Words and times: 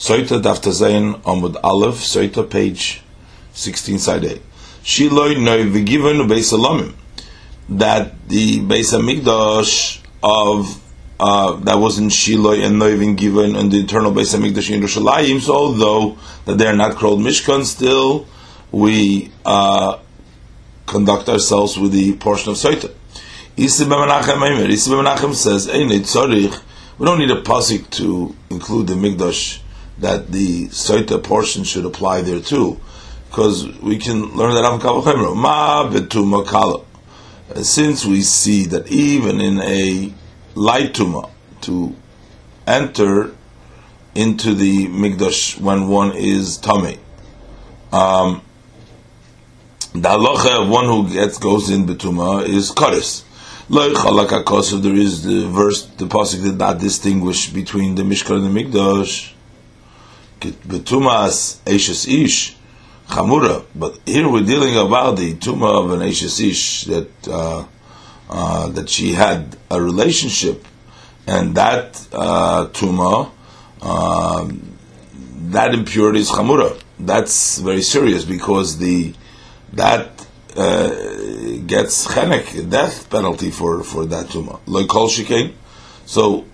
Soita 0.00 0.40
Daftazayin 0.40 1.20
Amud 1.24 1.60
Aleph, 1.62 1.96
Soita 1.96 2.48
page 2.48 3.02
16, 3.52 3.98
side 3.98 4.24
A. 4.24 4.40
Shiloi 4.82 5.38
Noi 5.38 5.64
V'Givon 5.64 6.26
Beis 6.26 6.54
Alamim. 6.54 6.94
That 7.68 8.26
the 8.26 8.60
Beis 8.60 8.94
Hamikdash 8.98 10.00
of 10.22 10.82
uh, 11.20 11.52
that 11.64 11.76
was 11.76 11.98
in 11.98 12.08
Shiloh 12.08 12.54
and 12.54 12.78
not 12.78 12.88
even 12.88 13.14
given 13.14 13.54
in 13.54 13.68
the 13.68 13.80
eternal 13.80 14.10
Beis 14.10 14.34
Hamikdash 14.34 14.74
in 14.74 14.80
Yerushalayim. 14.80 15.38
So 15.38 15.54
although 15.54 16.16
that 16.46 16.56
they 16.56 16.66
are 16.66 16.74
not 16.74 16.96
called 16.96 17.20
Mishkan, 17.20 17.62
still 17.66 18.26
we 18.72 19.30
uh, 19.44 19.98
conduct 20.86 21.28
ourselves 21.28 21.78
with 21.78 21.92
the 21.92 22.16
portion 22.16 22.52
of 22.52 22.56
Soita. 22.56 22.90
Isi 23.54 23.84
Menachem 23.84 25.34
says, 25.34 25.66
we 25.68 27.06
don't 27.06 27.18
need 27.18 27.30
a 27.30 27.42
pasuk 27.42 27.90
to 27.90 28.34
include 28.48 28.86
the 28.86 28.94
Mikdash 28.94 29.60
that 30.00 30.32
the 30.32 30.66
Soita 30.68 31.22
portion 31.22 31.64
should 31.64 31.84
apply 31.84 32.22
there 32.22 32.40
too, 32.40 32.80
because 33.28 33.66
we 33.80 33.98
can 33.98 34.34
learn 34.36 34.54
that 34.54 34.64
Av 34.64 34.82
Ma 35.36 35.88
betuma 35.88 36.46
kala. 36.46 36.84
Since 37.62 38.04
we 38.04 38.22
see 38.22 38.66
that 38.66 38.88
even 38.88 39.40
in 39.40 39.60
a 39.60 40.12
light 40.54 40.94
tuma 40.94 41.30
to 41.62 41.94
enter 42.66 43.34
into 44.14 44.54
the 44.54 44.86
Mikdash 44.86 45.60
when 45.60 45.88
one 45.88 46.12
is 46.16 46.58
tummy, 46.58 46.98
um, 47.92 48.42
the 49.92 50.08
halacha 50.08 50.62
of 50.62 50.68
one 50.68 50.84
who 50.86 51.12
gets 51.12 51.38
goes 51.38 51.70
in 51.70 51.86
betuma 51.86 52.48
is 52.48 52.70
kares. 52.70 53.24
There 53.72 54.94
is 54.94 55.22
the 55.22 55.46
verse, 55.48 55.86
the 55.86 56.06
pasuk 56.06 56.42
did 56.42 56.58
not 56.58 56.78
distinguish 56.78 57.50
between 57.50 57.94
the 57.94 58.02
Mishkan 58.02 58.44
and 58.44 58.56
the 58.56 58.64
Mikdash. 58.64 59.32
Betumas 60.40 61.58
Eishes 61.64 62.08
Ish 62.08 62.56
Chamura, 63.08 63.64
but 63.74 63.98
here 64.06 64.28
we're 64.28 64.44
dealing 64.44 64.76
about 64.76 65.16
the 65.16 65.34
tuma 65.34 65.84
of 65.84 65.92
an 65.92 66.00
Eishes 66.00 66.40
Ish 66.40 66.84
that 66.84 67.28
uh, 67.28 67.64
uh, 68.28 68.68
that 68.68 68.88
she 68.88 69.12
had 69.12 69.56
a 69.70 69.80
relationship, 69.80 70.66
and 71.26 71.54
that 71.56 72.06
uh, 72.12 72.68
tuma, 72.68 73.30
um, 73.82 74.76
that 75.50 75.74
impurity 75.74 76.20
is 76.20 76.30
Chamura. 76.30 76.80
That's 76.98 77.58
very 77.58 77.82
serious 77.82 78.24
because 78.24 78.78
the 78.78 79.12
that 79.72 80.26
uh, 80.56 80.88
gets 81.66 82.06
chenek 82.06 82.70
death 82.70 83.10
penalty 83.10 83.50
for 83.50 83.82
for 83.82 84.04
that 84.06 84.26
tuma. 84.26 84.60
Like 84.66 84.88
kol. 84.88 85.08
So, 86.06 86.44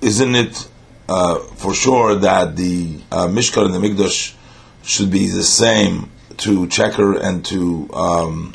isn't 0.00 0.34
it 0.34 0.68
uh, 1.08 1.38
for 1.38 1.74
sure 1.74 2.14
that 2.14 2.56
the 2.56 2.98
uh, 3.10 3.26
Mishkan 3.26 3.66
and 3.66 3.74
the 3.74 3.78
Mikdash 3.78 4.34
should 4.82 5.10
be 5.10 5.28
the 5.28 5.44
same 5.44 6.10
to 6.38 6.66
check 6.68 6.94
her 6.94 7.18
and 7.18 7.44
to 7.46 7.88
um, 7.92 8.54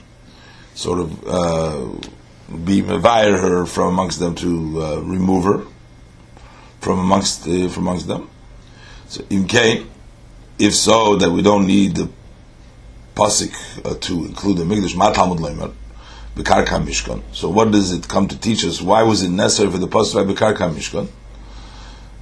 sort 0.74 1.00
of 1.00 1.28
uh, 1.28 1.86
be 2.66 2.82
mevire 2.82 3.40
her 3.40 3.66
from 3.66 3.90
amongst 3.94 4.20
them 4.20 4.36
to 4.36 4.82
uh, 4.82 5.00
remove 5.02 5.46
her 5.46 5.66
from 6.80 7.00
amongst 7.00 7.48
uh, 7.48 7.68
from 7.70 7.84
amongst 7.84 8.08
them. 8.08 8.30
So 9.08 9.24
in 9.30 9.48
K, 9.48 9.86
if 10.60 10.76
so, 10.76 11.16
that 11.16 11.32
we 11.32 11.42
don't 11.42 11.66
need 11.68 11.96
the 11.96 12.10
pasuk 13.16 13.54
uh, 13.86 13.96
to 14.00 14.26
include 14.26 14.58
the 14.58 14.64
Mikdash 14.64 14.96
Matalmud 14.96 15.40
Leimer. 15.40 15.74
Bekarka 16.36 16.84
Mishkan. 16.86 17.24
So 17.34 17.50
what 17.50 17.72
does 17.72 17.92
it 17.92 18.08
come 18.08 18.28
to 18.28 18.38
teach 18.40 18.64
us? 18.64 18.80
Why 18.80 19.02
was 19.02 19.24
it 19.24 19.30
necessary 19.30 19.72
for 19.72 19.80
the 19.80 19.88
pasuk 19.88 20.28
by 20.28 20.34
Bekarka 20.34 20.72
Mishkan? 20.72 21.08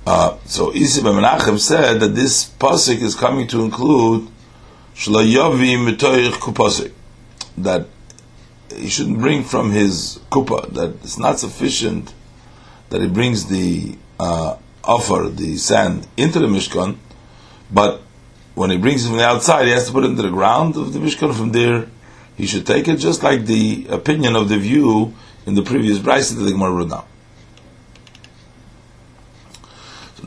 Uh, 0.05 0.37
so 0.45 0.73
Isi 0.73 1.01
Menachem 1.01 1.57
said 1.57 1.99
that 1.99 2.13
this 2.15 2.45
pasuk 2.45 3.01
is 3.01 3.15
coming 3.15 3.47
to 3.47 3.63
include 3.63 4.27
Shalayavi 4.95 5.77
Mitoich 5.77 6.33
Kupasik, 6.33 6.91
that 7.57 7.87
he 8.75 8.87
shouldn't 8.87 9.19
bring 9.19 9.43
from 9.43 9.71
his 9.71 10.19
kupa, 10.29 10.71
that 10.73 10.89
it's 11.03 11.17
not 11.17 11.39
sufficient 11.39 12.13
that 12.89 13.01
he 13.01 13.07
brings 13.07 13.47
the 13.47 13.97
uh, 14.19 14.57
offer, 14.83 15.27
the 15.29 15.57
sand, 15.57 16.07
into 16.17 16.39
the 16.39 16.47
Mishkan, 16.47 16.97
but 17.71 18.01
when 18.53 18.69
he 18.69 18.77
brings 18.77 19.05
it 19.05 19.09
from 19.09 19.17
the 19.17 19.25
outside, 19.25 19.65
he 19.65 19.71
has 19.71 19.87
to 19.87 19.91
put 19.91 20.03
it 20.03 20.11
into 20.11 20.21
the 20.21 20.29
ground 20.29 20.77
of 20.77 20.93
the 20.93 20.99
Mishkan. 20.99 21.35
From 21.35 21.51
there, 21.51 21.87
he 22.37 22.45
should 22.45 22.65
take 22.65 22.87
it, 22.87 22.97
just 22.97 23.23
like 23.23 23.45
the 23.45 23.87
opinion 23.89 24.35
of 24.35 24.49
the 24.49 24.57
view 24.57 25.13
in 25.45 25.55
the 25.55 25.63
previous 25.63 25.97
Brisa 25.97 26.35
that 26.37 26.43
the 26.43 26.51
Gemara 26.51 26.71
wrote 26.71 26.89
down. 26.89 27.05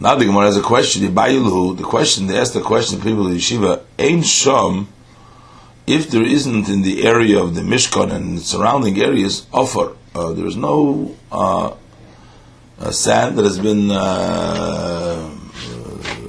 Now 0.00 0.14
the 0.14 0.26
Gemara 0.26 0.46
has 0.46 0.56
a 0.56 0.62
question. 0.62 1.02
The 1.02 1.82
question 1.82 2.26
they 2.26 2.38
asked 2.38 2.54
the 2.54 2.60
question. 2.60 2.98
Of 2.98 3.04
people 3.04 3.26
of 3.26 3.32
yeshiva 3.32 3.82
ain't 3.98 4.26
sham 4.26 4.88
if 5.86 6.10
there 6.10 6.22
isn't 6.22 6.68
in 6.68 6.82
the 6.82 7.06
area 7.06 7.42
of 7.42 7.54
the 7.54 7.62
Mishkan 7.62 8.12
and 8.12 8.40
surrounding 8.40 9.00
areas 9.00 9.46
offer. 9.52 9.96
Uh, 10.14 10.32
there 10.32 10.46
is 10.46 10.56
no 10.56 11.16
uh, 11.32 11.74
sand 12.90 13.38
that 13.38 13.44
has 13.44 13.58
been 13.58 13.90
uh, 13.90 15.30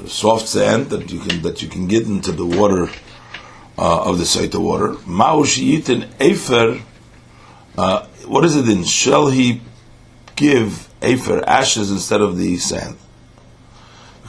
soft 0.08 0.48
sand 0.48 0.90
that 0.90 1.12
you 1.12 1.20
can 1.20 1.42
that 1.42 1.62
you 1.62 1.68
can 1.68 1.88
get 1.88 2.08
into 2.08 2.32
the 2.32 2.46
water 2.46 2.90
uh, 3.78 4.10
of 4.10 4.18
the 4.18 4.24
Saita 4.24 4.60
water. 4.60 4.94
Ma'ushiyitin 5.06 6.10
efer. 6.20 6.82
Uh, 7.78 8.08
what 8.26 8.46
is 8.46 8.56
it 8.56 8.66
then? 8.66 8.84
Shall 8.84 9.28
he 9.28 9.62
give 10.36 10.90
efer 11.02 11.44
ashes 11.46 11.92
instead 11.92 12.22
of 12.22 12.38
the 12.38 12.58
sand? 12.58 12.98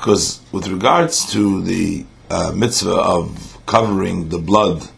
Because 0.01 0.41
with 0.51 0.67
regards 0.69 1.31
to 1.33 1.61
the 1.61 2.07
uh, 2.31 2.53
mitzvah 2.57 2.95
of 2.95 3.59
covering 3.67 4.31
the 4.31 4.39
blood 4.39 4.89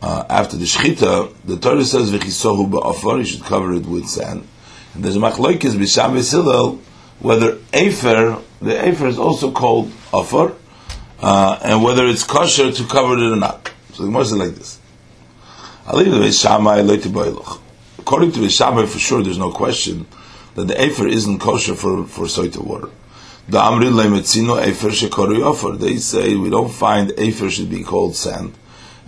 uh, 0.00 0.24
after 0.30 0.56
the 0.56 0.64
shechita, 0.64 1.34
the 1.44 1.58
Torah 1.58 1.84
says 1.84 2.10
v'chisohu 2.10 2.70
ba'afar, 2.70 3.18
you 3.18 3.26
should 3.26 3.42
cover 3.42 3.74
it 3.74 3.84
with 3.84 4.08
sand. 4.08 4.48
And 4.94 5.04
there's 5.04 5.16
a 5.16 5.18
machlokes 5.18 5.76
b'sham 5.76 6.16
v'silel 6.16 6.78
whether 7.18 7.58
afer, 7.74 8.40
the 8.62 8.82
afer 8.82 9.08
is 9.08 9.18
also 9.18 9.52
called 9.52 9.92
afar, 10.10 10.54
uh, 11.20 11.58
and 11.62 11.82
whether 11.82 12.06
it's 12.06 12.24
kosher 12.24 12.72
to 12.72 12.84
cover 12.86 13.18
it 13.18 13.30
or 13.30 13.36
not. 13.36 13.70
So 13.92 14.04
the 14.04 14.08
Gemara 14.08 14.24
says 14.24 14.38
like 14.38 14.54
this. 14.54 14.78
According 15.86 16.12
to 18.32 18.38
Vishamai, 18.38 18.88
for 18.88 18.98
sure, 18.98 19.22
there's 19.22 19.36
no 19.36 19.52
question 19.52 20.06
that 20.54 20.66
the 20.66 20.80
afer 20.80 21.06
isn't 21.06 21.40
kosher 21.40 21.74
for 21.74 22.06
for 22.06 22.24
soita 22.24 22.64
water. 22.64 22.88
The 23.50 23.58
Amri 23.58 23.90
Lemetzino 23.90 24.64
Efer 24.64 24.90
Shekori 24.90 25.42
Ofer. 25.42 25.72
They 25.76 25.96
say 25.96 26.36
we 26.36 26.50
don't 26.50 26.70
find 26.70 27.10
Efer 27.18 27.50
should 27.50 27.68
be 27.68 27.82
called 27.82 28.14
sand, 28.14 28.54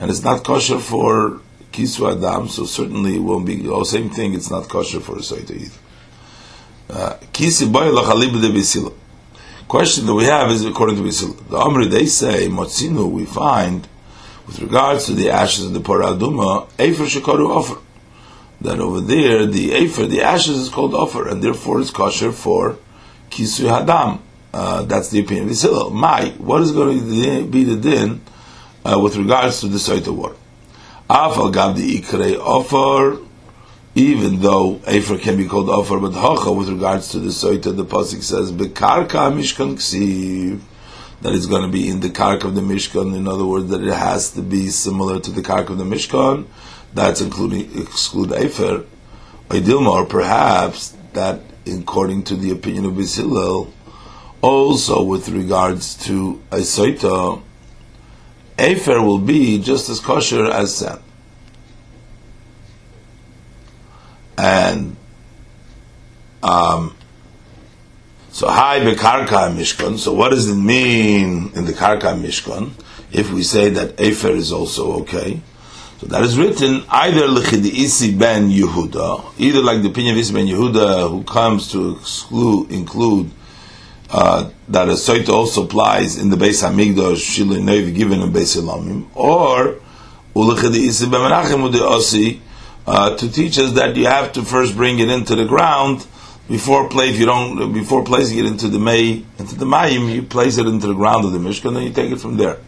and 0.01 0.11
it's 0.11 0.25
not 0.25 0.43
kosher 0.43 0.81
for 0.81 1.41
Kisu 1.71 2.11
Adam, 2.11 2.49
so 2.49 2.65
certainly 2.65 3.15
it 3.15 3.21
won't 3.21 3.47
be. 3.47 3.69
Oh, 3.69 3.85
same 3.85 4.11
thing. 4.11 4.35
It's 4.35 4.51
not 4.51 4.69
kosher 4.69 4.99
for 4.99 5.15
a 5.15 5.21
soita 5.21 5.53
either. 5.53 5.79
Uh, 6.91 7.17
Kisi 7.33 7.73
Boy 7.73 7.93
Lachalib. 7.93 8.93
Question 9.69 10.07
that 10.07 10.15
we 10.15 10.25
have 10.25 10.51
is 10.51 10.65
according 10.65 10.97
to. 10.97 11.03
The 11.03 11.59
Amri 11.59 11.89
they 11.89 12.07
say 12.07 12.49
Motzinu 12.49 13.09
we 13.09 13.27
find 13.27 13.87
with 14.49 14.59
regards 14.59 15.07
to 15.07 15.13
the 15.13 15.31
ashes 15.31 15.67
of 15.67 15.73
the 15.73 15.81
Paraduma 15.81 16.69
Efer 16.81 17.05
Shekori 17.05 17.49
Ofer. 17.49 17.81
That 18.61 18.81
over 18.81 19.01
there 19.01 19.47
the 19.47 19.71
Efer 19.71 20.07
the 20.07 20.21
ashes 20.21 20.57
is 20.57 20.69
called 20.69 20.95
offer, 20.95 21.29
and 21.29 21.45
therefore 21.45 21.81
it's 21.81 21.93
kosher 21.93 22.33
for 22.33 22.77
Kisu 23.31 23.69
Hadam. 23.69 24.19
Uh, 24.53 24.83
that's 24.83 25.09
the 25.11 25.21
opinion 25.21 25.47
of 25.47 25.53
Isil. 25.53 25.93
My, 25.93 26.31
what 26.39 26.63
is 26.63 26.73
going 26.73 26.99
to 26.99 27.47
be 27.47 27.65
the 27.65 27.77
din 27.77 28.21
uh, 28.85 28.99
with 29.03 29.17
regards 29.17 29.61
to 29.61 29.69
the 29.69 29.79
Saita 29.79 30.15
water? 30.15 30.37
Afal 31.09 31.53
Gab 31.53 31.77
the 31.77 32.01
Ikre 32.01 32.39
offer, 32.39 33.19
even 33.95 34.41
though 34.41 34.81
Efer 34.87 35.19
can 35.19 35.37
be 35.37 35.47
called 35.47 35.69
offer, 35.69 35.99
but 35.99 36.13
Hacha 36.13 36.53
with 36.53 36.69
regards 36.69 37.09
to 37.11 37.19
the 37.19 37.29
Saita, 37.29 37.75
the 37.75 37.85
Pasik 37.85 38.23
says, 38.23 38.53
Bekarka 38.53 39.33
Mishkan 39.33 39.77
Ksiv, 39.77 40.61
that 41.23 41.35
it's 41.35 41.47
going 41.47 41.63
to 41.63 41.69
be 41.69 41.89
in 41.89 42.01
the 42.01 42.09
Kark 42.09 42.45
of 42.45 42.55
the 42.55 42.61
Mishkan, 42.61 43.17
in 43.17 43.29
other 43.29 43.45
words, 43.45 43.69
that 43.69 43.83
it 43.83 43.95
has 43.95 44.33
to 44.33 44.43
be 44.43 44.69
similar 44.69 45.21
to 45.21 45.31
the 45.31 45.43
Kark 45.43 45.69
of 45.69 45.79
the 45.79 45.85
Mishkan, 45.85 46.47
that's 46.93 47.21
including, 47.21 47.79
exclude 47.79 48.33
Efer. 48.33 48.85
Idilma, 49.49 49.93
or 49.93 50.07
perhaps 50.07 50.97
that 51.13 51.41
according 51.67 52.25
to 52.25 52.37
the 52.37 52.51
opinion 52.51 52.87
of 52.87 52.93
Bisilel, 52.93 53.71
also 54.43 55.03
with 55.03 55.29
regards 55.29 55.95
to 56.07 56.43
a 56.51 56.57
soita, 56.57 57.41
Afer 58.59 59.01
will 59.01 59.19
be 59.19 59.59
just 59.59 59.89
as 59.89 60.01
kosher 60.01 60.45
as 60.45 60.77
sand. 60.77 61.01
And 64.37 64.97
um, 66.43 66.97
so 68.31 68.49
hi 68.49 68.81
bekarka 68.81 69.55
mishkan. 69.55 69.99
So 69.99 70.13
what 70.13 70.31
does 70.31 70.49
it 70.49 70.57
mean 70.57 71.53
in 71.55 71.65
the 71.65 71.73
karka 71.73 72.19
mishkan 72.21 72.73
if 73.13 73.31
we 73.31 73.43
say 73.43 73.71
that 73.71 74.01
Afer 74.01 74.31
is 74.31 74.53
also 74.53 75.01
okay? 75.03 75.41
So 76.01 76.09
that 76.09 76.23
is 76.23 76.37
written 76.37 76.83
either 76.89 77.27
Isi 77.29 78.17
ben 78.17 78.51
Yehuda, 78.51 79.35
either 79.39 79.63
like 79.63 79.83
the 79.83 79.89
opinion 79.89 80.17
of 80.17 80.21
Isi 80.21 80.35
ben 80.35 80.47
Yehuda, 80.47 81.09
who 81.09 81.23
comes 81.23 81.71
to 81.71 81.97
exclude, 81.97 82.73
include 82.73 83.31
uh, 84.13 84.51
that 84.69 84.89
a 84.89 84.93
soita 84.93 85.31
also 85.31 85.65
applies 85.65 86.19
in 86.19 86.29
the 86.29 86.37
base 86.37 86.63
hamigdash 86.63 87.17
shilui 87.17 87.63
noiv 87.63 87.95
given 87.95 88.21
in 88.21 88.31
base 88.31 88.57
elamim, 88.57 89.07
or 89.15 89.81
ulechadi 90.37 90.87
isi 90.87 91.07
b'menachem 91.07 91.67
u'de 91.67 92.41
uh, 92.87 93.17
to 93.17 93.33
teach 93.33 93.59
us 93.59 93.73
that 93.73 93.97
you 93.97 94.07
have 94.07 94.33
to 94.33 94.43
first 94.43 94.77
bring 94.77 94.99
it 94.99 95.09
into 95.09 95.35
the 95.35 95.47
ground 95.47 96.07
before 96.49 96.89
play. 96.89 97.09
If 97.09 97.19
you 97.19 97.27
don't, 97.27 97.73
before 97.73 98.05
placing 98.05 98.39
it 98.39 98.45
into 98.45 98.69
the 98.69 98.79
may, 98.79 99.25
into 99.39 99.55
the 99.55 99.65
mayim, 99.65 100.13
you 100.13 100.23
place 100.23 100.59
it 100.59 100.67
into 100.67 100.89
the 100.89 100.95
ground 100.95 101.25
of 101.25 101.33
the 101.33 101.39
mishkan, 101.39 101.77
and 101.77 101.87
you 101.87 101.93
take 101.93 102.11
it 102.11 102.21
from 102.21 102.37
there. 102.37 102.59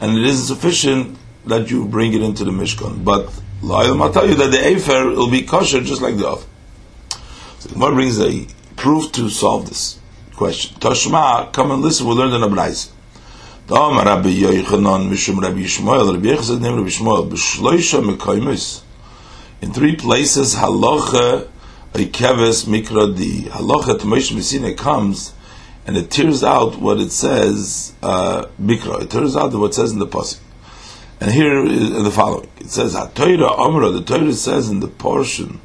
And 0.00 0.18
it 0.18 0.26
isn't 0.26 0.54
sufficient 0.54 1.16
that 1.46 1.70
you 1.70 1.86
bring 1.86 2.12
it 2.12 2.20
into 2.20 2.44
the 2.44 2.50
mishkan, 2.50 3.04
but 3.04 3.32
I'll 3.62 4.12
tell 4.12 4.28
you 4.28 4.34
that 4.34 4.50
the 4.50 4.66
afer 4.66 5.06
will 5.06 5.30
be 5.30 5.42
kosher 5.42 5.80
just 5.80 6.02
like 6.02 6.18
the 6.18 6.28
oven. 6.28 6.48
So 7.60 7.70
Gemara 7.70 7.94
brings 7.94 8.20
a 8.20 8.46
proof 8.76 9.12
to 9.12 9.30
solve 9.30 9.68
this 9.68 9.98
question. 10.36 10.76
Toshma, 10.78 11.52
come 11.52 11.70
and 11.70 11.82
listen. 11.82 12.06
We'll 12.06 12.16
learn 12.16 12.30
the 12.30 12.38
Nabrayz. 12.38 12.90
Dom 13.66 13.96
Rabbi 13.96 14.28
Mishum 14.28 15.40
Rabbi 15.40 15.62
Rabbi 16.12 16.28
Rabbi 16.28 16.96
Mekaymus 18.16 18.82
in 19.62 19.72
three 19.72 19.96
places 19.96 20.56
halacha 20.56 21.48
keves 21.94 22.66
mikra 22.66 23.16
di 23.16 23.48
halacha 23.48 23.98
to 23.98 24.04
Moshe 24.04 24.34
Messina 24.34 24.74
comes 24.74 25.32
and 25.86 25.96
it 25.96 26.10
tears 26.10 26.44
out 26.44 26.76
what 26.76 27.00
it 27.00 27.10
says 27.10 27.94
uh, 28.02 28.44
mikra 28.60 29.00
it 29.00 29.10
tears 29.10 29.34
out 29.34 29.54
what 29.54 29.70
it 29.70 29.74
says 29.74 29.92
in 29.92 29.98
the 29.98 30.06
pasuk 30.06 30.40
and 31.20 31.30
here 31.30 31.64
is 31.64 31.90
the 31.90 32.10
following 32.10 32.46
it 32.58 32.68
says 32.68 32.94
HaTorah 32.94 33.58
Amra 33.58 33.88
the 33.88 34.02
Torah 34.02 34.34
says 34.34 34.68
in 34.68 34.80
the 34.80 34.88
portion 34.88 35.58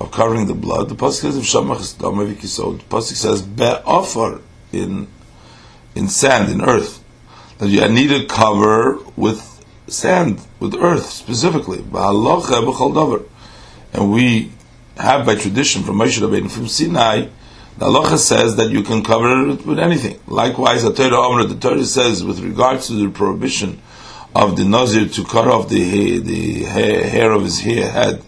of 0.00 0.10
covering 0.10 0.46
the 0.46 0.54
blood. 0.54 0.88
The 0.88 0.94
pasuk 0.94 1.20
says 1.20 1.36
of 1.36 1.44
Shamach. 1.44 1.98
The 1.98 2.84
pasuk 2.86 3.14
says 3.14 3.42
be'ofar 3.42 4.40
in 4.72 5.08
in 5.94 6.08
sand 6.08 6.50
in 6.50 6.60
earth 6.62 7.02
that 7.58 7.68
you 7.68 7.86
need 7.88 8.08
to 8.08 8.26
cover 8.26 8.98
with 9.16 9.64
sand 9.86 10.40
with 10.60 10.74
earth 10.74 11.06
specifically. 11.06 11.78
And 13.92 14.12
we 14.12 14.50
have 14.96 15.26
by 15.26 15.34
tradition 15.36 15.82
from 15.82 15.96
Moshe 15.98 16.20
Rabbeinu 16.20 16.50
from 16.50 16.68
Sinai. 16.68 17.28
The 17.78 17.86
halacha 17.86 18.18
says 18.18 18.56
that 18.56 18.70
you 18.70 18.82
can 18.82 19.02
cover 19.02 19.50
it 19.50 19.66
with 19.66 19.78
anything. 19.78 20.20
Likewise, 20.26 20.82
the 20.84 20.92
Torah 20.92 21.44
the 21.44 21.56
Torah 21.56 21.84
says 21.84 22.22
with 22.22 22.40
regards 22.40 22.86
to 22.86 22.94
the 22.94 23.08
prohibition 23.10 23.80
of 24.34 24.56
the 24.56 24.64
Nazir 24.64 25.08
to 25.08 25.24
cut 25.24 25.48
off 25.48 25.68
the 25.68 26.18
the 26.18 26.64
hair 26.64 27.32
of 27.32 27.42
his 27.42 27.60
head, 27.60 28.22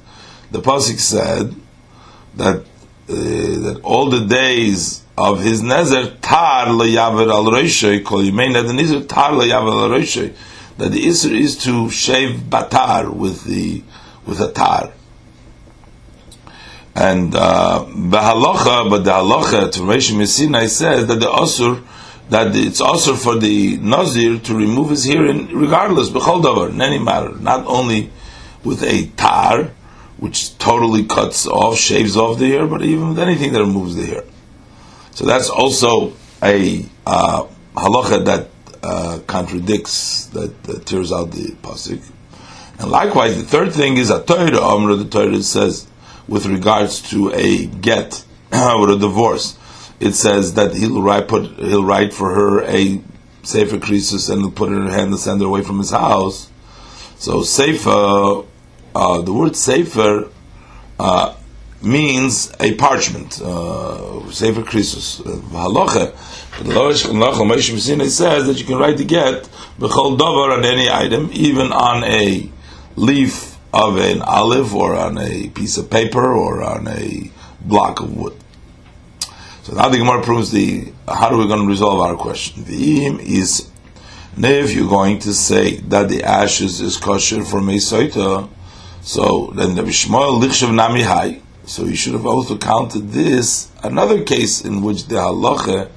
the 0.50 0.60
pasuk 0.60 0.98
said 0.98 1.54
that 2.37 2.56
uh, 2.56 2.62
that 3.08 3.81
all 3.82 4.10
the 4.10 4.26
days 4.26 5.02
of 5.16 5.43
his 5.43 5.62
nezer 5.62 6.16
tar 6.20 6.66
leyaver 6.66 7.31
al 7.31 7.44
roishay 7.44 8.04
kol 8.04 8.22
yimein 8.22 8.52
nezer 8.52 9.06
tar 9.08 9.32
leyaver 9.32 9.72
al 9.72 9.90
roishay 9.90 10.34
that 10.78 10.93
the 10.93 11.06
isser 11.06 11.32
is 11.32 11.56
to 11.56 11.88
shave 11.90 12.40
batar 12.50 13.12
with 13.12 13.44
the 13.44 13.82
with 14.26 14.40
a 14.40 14.52
tar. 14.52 14.93
And 16.94 17.34
uh, 17.34 17.84
the 17.84 18.19
halacha, 18.19 18.88
but 18.90 19.04
the 19.04 19.12
halacha 19.12 19.70
to 19.72 19.81
Rashi 19.81 20.16
Messina 20.16 20.66
says 20.69 21.06
that 21.06 21.20
the 21.20 21.26
asur 21.26 21.84
that 22.31 22.56
it's 22.56 22.81
also 22.81 23.14
for 23.14 23.38
the 23.38 23.76
nazir 23.76 24.38
to 24.40 24.54
remove 24.54 24.90
his 24.90 25.04
hair 25.04 25.22
regardless 25.22 26.10
b'chol 26.10 26.43
davar 26.43 26.70
in 26.70 26.81
any 26.81 26.98
matter, 26.98 27.37
not 27.37 27.64
only 27.66 28.10
with 28.64 28.82
a 28.82 29.06
tar, 29.16 29.70
which 30.19 30.57
totally 30.59 31.05
cuts 31.05 31.47
off, 31.47 31.77
shaves 31.77 32.17
off 32.17 32.39
the 32.39 32.49
hair, 32.49 32.67
but 32.67 32.83
even 32.83 33.11
with 33.11 33.19
anything 33.19 33.53
that 33.53 33.61
removes 33.61 33.97
the 33.97 34.07
hair. 34.07 34.25
So 35.13 35.27
that's 35.27 35.49
also 35.49 36.13
a 36.43 36.85
uh, 37.07 37.47
halacha 37.75 38.25
that 38.25 38.49
uh, 38.83 39.19
contradicts, 39.27 40.27
that, 40.27 40.63
that, 40.65 40.87
tears 40.87 41.13
out 41.13 41.33
the 41.33 41.49
pasuk. 41.63 42.03
And 42.79 42.91
likewise, 42.91 43.37
the 43.37 43.43
third 43.43 43.73
thing 43.73 43.97
is 43.97 44.11
a 44.11 44.23
Torah 44.23 44.61
Amr, 44.61 44.95
the 44.97 45.07
Torah 45.07 45.43
says, 45.43 45.87
with 46.29 46.47
regards 46.47 47.01
to 47.11 47.31
a 47.33 47.67
get 47.67 48.25
or 48.53 48.91
a 48.91 48.97
divorce, 48.97 49.59
it 50.01 50.13
says 50.13 50.55
that 50.55 50.75
he'll 50.75 51.03
write, 51.03 51.29
put, 51.29 51.59
he'll 51.59 51.85
write 51.85 52.13
for 52.13 52.35
her 52.35 52.63
a 52.65 53.03
sefer 53.43 53.79
Krisus 53.79 54.31
and 54.31 54.55
put 54.55 54.71
it 54.71 54.77
in 54.77 54.87
her 54.87 54.93
hand 54.93 55.11
and 55.11 55.19
send 55.19 55.41
her 55.41 55.47
away 55.47 55.63
from 55.63 55.79
his 55.79 55.91
house. 55.91 56.51
So 57.17 57.43
sefer 57.43 58.45
uh, 58.96 59.20
the 59.20 59.32
word 59.32 59.54
sefer 59.54 60.31
uh, 60.98 61.34
means 61.82 62.50
a 62.60 62.75
parchment, 62.76 63.40
uh, 63.43 64.31
sefer 64.31 64.62
krisus. 64.62 65.20
Halacha, 65.50 66.12
but 66.58 66.66
Halacha 66.66 68.08
says 68.08 68.46
that 68.46 68.58
you 68.58 68.64
can 68.64 68.78
write 68.78 68.96
the 68.96 69.04
get 69.04 69.43
b'chol 69.78 70.16
davar 70.16 70.56
on 70.56 70.64
any 70.64 70.88
item, 70.88 71.28
even 71.32 71.72
on 71.72 72.04
a 72.04 72.50
leaf 72.96 73.58
of 73.75 73.98
an 73.98 74.22
olive 74.22 74.75
or 74.75 74.94
on 74.94 75.19
a 75.19 75.50
piece 75.50 75.76
of 75.76 75.90
paper 75.90 76.32
or 76.32 76.62
on 76.64 76.88
a 76.88 77.31
block 77.60 78.00
of 78.00 78.16
wood. 78.16 78.34
So 79.64 79.75
now 79.75 79.90
the 79.90 79.98
Gemara 79.98 80.22
proves 80.22 80.50
the 80.52 80.90
how 81.06 81.28
are 81.28 81.37
we 81.37 81.46
going 81.46 81.60
to 81.60 81.69
resolve 81.69 82.00
our 82.00 82.16
question? 82.16 82.64
The 82.64 83.04
im 83.04 83.20
is 83.20 83.70
if 84.38 84.72
you're 84.72 84.88
going 84.88 85.19
to 85.20 85.34
say 85.34 85.76
that 85.93 86.08
the 86.08 86.22
ashes 86.22 86.81
is 86.81 86.96
kosher 86.96 87.44
for 87.44 87.60
Mesaita, 87.60 88.48
so 89.06 89.53
then 89.55 89.76
the 89.76 89.82
Bishmoel 89.82 90.43
Lichshav 90.43 90.75
Nami 90.75 91.03
Hai. 91.03 91.41
So 91.64 91.85
you 91.85 91.94
should 91.94 92.14
have 92.14 92.26
also 92.26 92.58
counted 92.58 93.11
this 93.11 93.70
another 93.85 94.25
case 94.25 94.64
in 94.64 94.82
which 94.82 95.06
the 95.06 95.14
halacha 95.14 95.91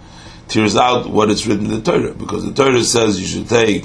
tears 0.47 0.75
out 0.75 1.09
what 1.09 1.31
is 1.31 1.47
written 1.47 1.65
in 1.65 1.71
the 1.71 1.81
Torah, 1.81 2.13
because 2.13 2.45
the 2.45 2.53
Torah 2.53 2.83
says 2.83 3.19
you 3.19 3.25
should 3.25 3.49
take 3.49 3.83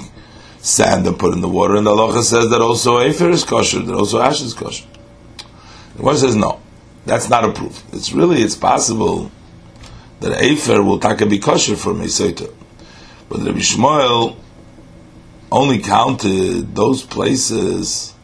sand 0.59 1.07
and 1.07 1.17
put 1.17 1.33
in 1.33 1.41
the 1.41 1.49
water, 1.49 1.75
and 1.75 1.87
the 1.87 1.91
halacha 1.91 2.21
says 2.21 2.51
that 2.51 2.61
also 2.61 2.99
afer 2.99 3.31
is 3.31 3.43
kosher, 3.43 3.79
that 3.79 3.95
also 3.95 4.21
ash 4.21 4.41
is 4.41 4.53
kosher. 4.53 4.85
The 5.95 6.03
one 6.03 6.17
says 6.17 6.35
no, 6.35 6.61
that's 7.07 7.27
not 7.27 7.45
a 7.45 7.51
proof. 7.51 7.83
It's 7.93 8.13
really 8.13 8.41
it's 8.41 8.55
possible 8.55 9.31
that 10.19 10.39
afer 10.39 10.83
will 10.83 10.99
taka 10.99 11.25
be 11.25 11.39
kosher 11.39 11.75
for 11.75 11.93
mesoita, 11.93 12.53
but 13.27 13.43
the 13.43 13.51
Bishmoel 13.51 14.35
only 15.51 15.79
counted 15.79 16.75
those 16.75 17.03
places 17.03 18.14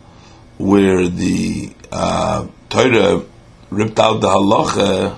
where 0.62 1.08
the 1.08 1.74
uh, 1.92 2.48
Torah 2.70 3.24
ripped 3.70 4.00
out 4.00 4.22
the 4.22 4.28
halacha 4.28 5.18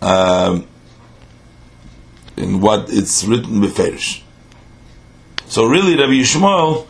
um, 0.00 0.66
in 2.36 2.60
what 2.60 2.86
it's 2.88 3.24
written 3.24 3.60
beferish. 3.60 4.22
So 5.46 5.66
really, 5.66 5.96
Rabbi 5.96 6.12
Yishmael 6.12 6.86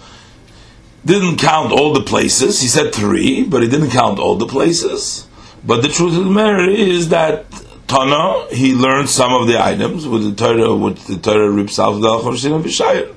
didn't 1.05 1.39
count 1.39 1.73
all 1.73 1.93
the 1.93 2.03
places. 2.03 2.61
He 2.61 2.69
said 2.69 2.95
three, 2.95 3.45
but 3.45 3.63
he 3.63 3.69
didn't 3.69 3.91
count 3.91 4.21
all 4.21 4.37
the 4.37 4.47
places. 4.47 5.27
But 5.65 5.83
the 5.83 5.89
truth 5.89 6.17
of 6.17 6.25
the 6.25 6.31
matter 6.31 6.71
is 6.71 7.09
that 7.09 7.47
Tana, 7.89 8.47
he 8.55 8.75
learned 8.75 9.09
some 9.09 9.33
of 9.33 9.49
the 9.49 9.63
items 9.63 10.07
with 10.07 10.25
the 10.25 10.35
Torah, 10.35 10.75
which 10.75 11.05
the 11.05 11.19
Torah 11.19 11.51
rips 11.51 11.79
out 11.79 12.01
the 12.01 12.09
Al-Khorsin 12.09 12.55
and 12.55 12.65
Bishayir. 12.65 13.15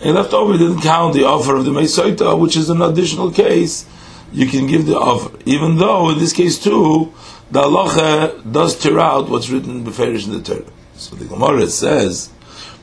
And 0.00 0.14
left 0.14 0.32
over 0.32 0.56
didn't 0.56 0.82
count 0.82 1.14
the 1.14 1.24
offer 1.24 1.56
of 1.56 1.64
the 1.64 1.72
Mesoita, 1.72 2.38
which 2.38 2.56
is 2.56 2.70
an 2.70 2.82
additional 2.82 3.32
case. 3.32 3.86
You 4.32 4.46
can 4.46 4.66
give 4.66 4.86
the 4.86 4.96
offer, 4.96 5.36
even 5.46 5.78
though 5.78 6.10
in 6.10 6.18
this 6.18 6.32
case 6.32 6.62
too, 6.62 7.12
the 7.50 7.62
halacha 7.62 8.52
does 8.52 8.78
tear 8.78 9.00
out 9.00 9.28
what's 9.28 9.48
written 9.48 9.70
in 9.70 9.84
the 9.84 10.02
in 10.02 10.32
the 10.32 10.42
Torah. 10.42 10.70
So 10.94 11.16
the 11.16 11.24
Gemara 11.24 11.66
says, 11.68 12.30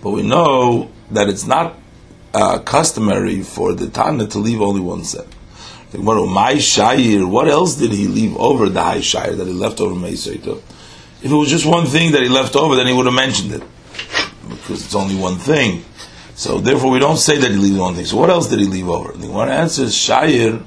but 0.02 0.12
we 0.12 0.24
know 0.24 0.90
that 1.12 1.30
it's 1.30 1.46
not 1.46 1.76
uh, 2.34 2.60
customary 2.60 3.44
for 3.44 3.74
the 3.74 3.90
Tana 3.90 4.28
to 4.28 4.40
leave 4.40 4.62
only 4.62 4.82
one 4.82 5.04
set. 5.04 5.28
The 5.92 6.00
Gemara, 6.00 6.26
my 6.26 6.54
Shair, 6.56 7.30
what 7.30 7.48
else 7.48 7.76
did 7.76 7.92
he 7.92 8.08
leave 8.08 8.36
over 8.38 8.68
the 8.68 8.84
high 8.84 8.98
Shair 8.98 9.38
that 9.38 9.48
he 9.48 9.54
left 9.54 9.80
over 9.80 9.96
Mesoita? 9.96 10.58
If 11.22 11.32
it 11.32 11.36
was 11.36 11.50
just 11.50 11.66
one 11.66 11.86
thing 11.86 12.12
that 12.12 12.24
he 12.24 12.30
left 12.30 12.56
over, 12.56 12.76
then 12.76 12.88
he 12.88 12.94
would 12.94 13.06
have 13.06 13.16
mentioned 13.16 13.54
it. 13.54 13.64
Because 14.50 14.84
it's 14.84 14.96
only 14.96 15.16
one 15.16 15.38
thing. 15.38 15.86
So 16.36 16.60
therefore, 16.60 16.92
we 16.92 17.00
don't 17.00 17.18
say 17.18 17.38
that 17.38 17.50
he 17.50 17.58
leaves 17.58 17.78
one 17.78 17.96
thing. 17.96 18.06
So 18.06 18.18
what 18.18 18.30
else 18.30 18.50
did 18.50 18.60
he 18.60 18.66
leave 18.66 18.90
over? 18.90 19.14
The 19.14 19.28
one 19.28 19.50
answer 19.50 19.84
is 19.84 19.94
Shair. 19.94 20.64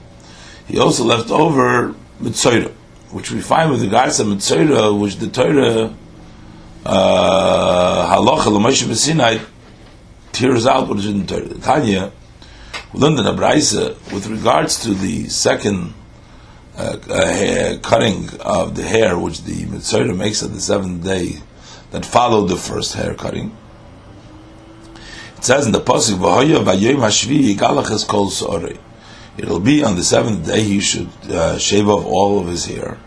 He 0.66 0.78
also 0.78 1.04
left 1.04 1.30
over 1.30 1.94
Mitzayra, 2.22 2.72
which 3.10 3.30
we 3.30 3.42
find 3.42 3.70
with 3.70 3.82
regards 3.82 4.16
to 4.16 4.24
Mitzayra, 4.24 4.98
which 4.98 5.16
the 5.16 5.28
Torah 5.28 5.94
uh, 6.86 8.16
Halacha 8.16 8.46
L'Moshe 8.46 8.84
B'Sinai 8.84 9.44
tears 10.32 10.66
out 10.66 10.88
what 10.88 10.98
is 10.98 11.06
in 11.06 11.26
the 11.26 11.26
Torah. 11.26 11.60
Tanya, 11.60 12.12
we 12.94 13.06
in 13.06 13.16
Abraisa 13.16 13.90
with 14.10 14.26
regards 14.28 14.82
to 14.84 14.94
the 14.94 15.28
second 15.28 15.92
uh, 16.78 16.96
uh, 17.10 17.78
cutting 17.82 18.30
of 18.40 18.74
the 18.74 18.84
hair, 18.84 19.18
which 19.18 19.42
the 19.42 19.66
Mitzayra 19.66 20.16
makes 20.16 20.42
at 20.42 20.52
the 20.54 20.60
seventh 20.60 21.04
day 21.04 21.40
that 21.90 22.06
followed 22.06 22.46
the 22.46 22.56
first 22.56 22.94
hair 22.94 23.14
cutting. 23.14 23.54
It 25.38 25.44
says 25.44 25.66
in 25.66 25.72
the 25.72 25.80
pasuk, 25.80 26.18
"V'hoya 26.18 26.64
v'yoyim 26.64 26.96
hashvi 26.96 27.54
yigalach 27.54 28.08
kol 28.08 28.28
sorei." 28.28 28.76
It'll 29.36 29.60
be 29.60 29.84
on 29.84 29.94
the 29.94 30.02
seventh 30.02 30.44
day 30.44 30.64
he 30.64 30.80
should 30.80 31.10
uh, 31.30 31.56
shave 31.58 31.88
off 31.88 32.04
all 32.04 32.40
of 32.40 32.48
his 32.48 32.66
hair. 32.66 32.98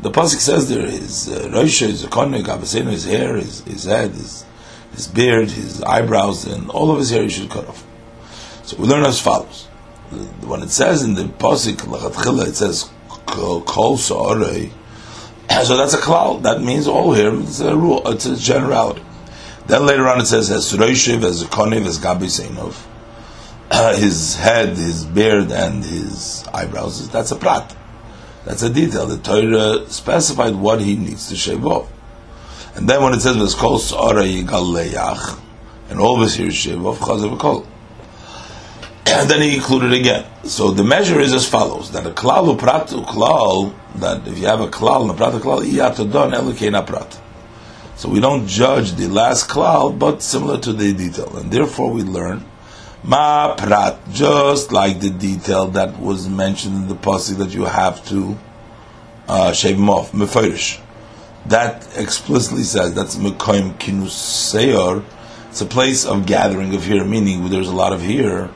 the 0.00 0.10
pasuk 0.10 0.40
says 0.40 0.70
there 0.70 0.86
his 0.86 1.28
uh, 1.28 1.50
rosh, 1.52 1.80
his 1.80 2.00
his 2.00 3.04
hair, 3.04 3.36
his, 3.36 3.60
his 3.64 3.84
head, 3.84 4.12
his, 4.12 4.46
his 4.92 5.06
beard, 5.06 5.50
his 5.50 5.82
eyebrows, 5.82 6.46
and 6.46 6.70
all 6.70 6.90
of 6.90 6.98
his 6.98 7.10
hair 7.10 7.24
he 7.24 7.28
should 7.28 7.50
cut 7.50 7.68
off. 7.68 7.84
So 8.62 8.78
we 8.78 8.88
learn 8.88 9.04
as 9.04 9.20
follows. 9.20 9.66
When 10.40 10.62
it 10.62 10.70
says 10.70 11.02
in 11.02 11.12
the 11.12 11.24
pasuk 11.24 12.46
it 12.48 12.56
says 12.56 12.88
kol 13.26 13.98
sa'arei. 13.98 14.72
So 15.64 15.76
that's 15.76 15.92
a 15.92 15.98
klal. 15.98 16.42
That 16.42 16.62
means 16.62 16.86
all 16.86 17.12
hair. 17.12 17.34
It's 17.34 17.60
a 17.60 17.76
rule. 17.76 18.00
It's 18.06 18.24
a 18.24 18.36
generality. 18.36 19.02
Then 19.70 19.86
later 19.86 20.08
on 20.08 20.20
it 20.20 20.26
says 20.26 20.50
as 20.50 20.72
roishiv, 20.72 21.22
as 21.22 21.44
konig, 21.44 21.86
as 21.86 22.00
gabi 22.00 22.24
seinov. 22.24 22.74
his 24.00 24.34
head, 24.34 24.70
his 24.70 25.04
beard, 25.04 25.52
and 25.52 25.84
his 25.84 26.44
eyebrows. 26.52 27.08
That's 27.10 27.30
a 27.30 27.36
prat. 27.36 27.76
That's 28.44 28.62
a 28.62 28.68
detail. 28.68 29.06
The 29.06 29.18
Torah 29.18 29.88
specified 29.88 30.56
what 30.56 30.80
he 30.80 30.96
needs 30.96 31.28
to 31.28 31.36
shave 31.36 31.64
off. 31.64 31.88
And 32.74 32.88
then 32.88 33.00
when 33.00 33.12
it 33.12 33.20
says 33.20 33.36
"V'skol 33.36 33.78
sa'ara 33.78 34.24
yigal 34.24 35.40
and 35.88 36.00
all 36.00 36.16
of 36.16 36.22
his 36.22 36.34
hair 36.34 36.50
shave 36.50 36.84
off 36.84 36.98
chazav 36.98 37.38
kol. 37.38 37.64
And 39.06 39.30
then 39.30 39.40
he 39.40 39.54
included 39.54 39.92
again. 39.92 40.26
So 40.44 40.72
the 40.72 40.82
measure 40.82 41.20
is 41.20 41.32
as 41.32 41.48
follows: 41.48 41.92
that 41.92 42.04
a 42.08 42.10
klal 42.10 42.56
upratu 42.56 43.06
klal, 43.06 43.72
that 44.00 44.26
if 44.26 44.36
you 44.36 44.46
have 44.46 44.62
a 44.62 44.68
klal 44.68 45.02
and 45.02 45.12
a 45.12 45.14
prat 45.14 45.34
klal, 45.34 45.62
iyatodon 45.64 46.32
elikein 46.32 46.84
prat. 46.84 47.20
So 48.00 48.08
we 48.08 48.18
don't 48.18 48.46
judge 48.46 48.92
the 48.92 49.08
last 49.08 49.50
cloud, 49.50 49.98
but 49.98 50.22
similar 50.22 50.58
to 50.60 50.72
the 50.72 50.94
detail, 50.94 51.36
and 51.36 51.50
therefore 51.50 51.92
we 51.92 52.00
learn 52.00 52.46
Ma 53.04 53.54
prat, 53.54 53.98
just 54.10 54.72
like 54.72 55.00
the 55.00 55.10
detail 55.10 55.66
that 55.72 56.00
was 56.00 56.26
mentioned 56.26 56.76
in 56.76 56.88
the 56.88 56.94
pasuk 56.94 57.36
that 57.36 57.50
you 57.52 57.66
have 57.66 58.02
to 58.08 58.38
uh, 59.28 59.52
shave 59.52 59.76
him 59.76 59.90
off, 59.90 60.12
mefirish. 60.12 60.80
That 61.44 61.86
explicitly 61.94 62.62
says 62.62 62.94
that's 62.94 63.16
mekoim 63.16 63.78
kinus 63.78 64.12
seyor. 64.12 65.04
It's 65.50 65.60
a 65.60 65.66
place 65.66 66.06
of 66.06 66.24
gathering 66.24 66.74
of 66.74 66.86
here, 66.86 67.04
meaning 67.04 67.50
there's 67.50 67.68
a 67.68 67.76
lot 67.76 67.92
of 67.92 68.00
here. 68.00 68.48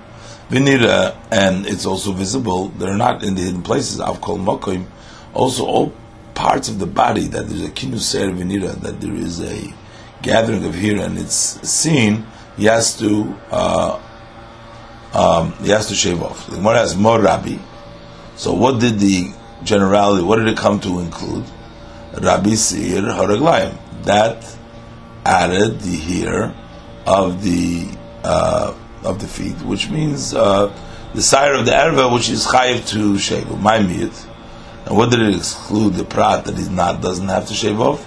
Vinira, 0.49 1.19
and 1.31 1.67
it's 1.67 1.85
also 1.85 2.13
visible. 2.13 2.69
They're 2.69 2.97
not 2.97 3.23
in 3.23 3.35
the 3.35 3.43
hidden 3.43 3.63
places. 3.63 3.99
Called 3.99 4.41
mokoim. 4.41 4.87
Also, 5.35 5.67
all 5.67 5.93
parts 6.35 6.69
of 6.69 6.79
the 6.79 6.87
body 6.87 7.27
that 7.29 7.49
there's 7.49 7.63
a 7.63 7.71
kinus 7.71 8.15
seyor 8.15 8.33
vinira, 8.33 8.75
that 8.81 9.01
there 9.01 9.15
is 9.15 9.41
a 9.41 9.73
gathering 10.23 10.65
of 10.65 10.75
hair, 10.75 10.99
and 10.99 11.19
it's 11.19 11.35
seen. 11.69 12.27
He 12.57 12.65
has 12.67 12.97
to. 12.99 13.37
Uh, 13.51 14.01
um, 15.13 15.53
he 15.63 15.71
has 15.71 15.87
to 15.89 15.95
shave 15.95 16.23
off. 16.23 16.47
The 16.49 16.57
Gemara 16.57 16.79
has 16.79 16.97
more 16.97 17.21
Rabbi. 17.21 17.57
So 18.37 18.53
what 18.53 18.81
did 18.81 18.99
the 18.99 19.33
generality, 19.63 20.25
what 20.25 20.37
did 20.37 20.49
it 20.49 20.57
come 20.57 20.81
to 20.81 20.99
include? 20.99 21.45
Rabbi 22.21 22.55
Sir 22.55 23.01
Haraglayim. 23.01 23.79
That 24.05 24.45
added 25.25 25.81
the 25.81 25.97
hair 25.97 26.55
of 27.07 27.43
the 27.43 27.89
uh, 28.23 28.75
of 29.03 29.21
the 29.21 29.27
feet, 29.29 29.57
which 29.63 29.89
means 29.89 30.35
uh, 30.35 30.77
the 31.15 31.23
sire 31.23 31.55
of 31.55 31.67
the 31.67 31.73
erva, 31.73 32.13
which 32.13 32.29
is 32.29 32.47
chayiv 32.47 32.89
to 32.89 33.19
shave. 33.19 33.49
My 33.61 33.79
miyit. 33.79 34.31
And 34.87 34.97
what 34.97 35.11
did 35.11 35.21
it 35.21 35.35
exclude? 35.35 35.95
The 35.95 36.05
prat 36.05 36.45
that 36.45 36.57
he 36.57 36.69
not 36.69 37.01
doesn't 37.01 37.29
have 37.29 37.49
to 37.49 37.55
shave 37.55 37.81
off. 37.81 38.07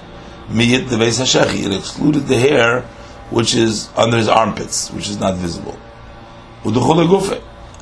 Miyit 0.49 0.89
the 0.89 0.95
beis 0.95 1.19
hashechi. 1.19 1.65
It 1.65 1.73
excluded 1.73 2.27
the 2.27 2.37
hair 2.37 2.81
which 3.29 3.55
is 3.55 3.89
under 3.95 4.17
his 4.17 4.29
armpits, 4.29 4.89
which 4.91 5.09
is 5.09 5.19
not 5.19 5.35
visible 5.35 5.77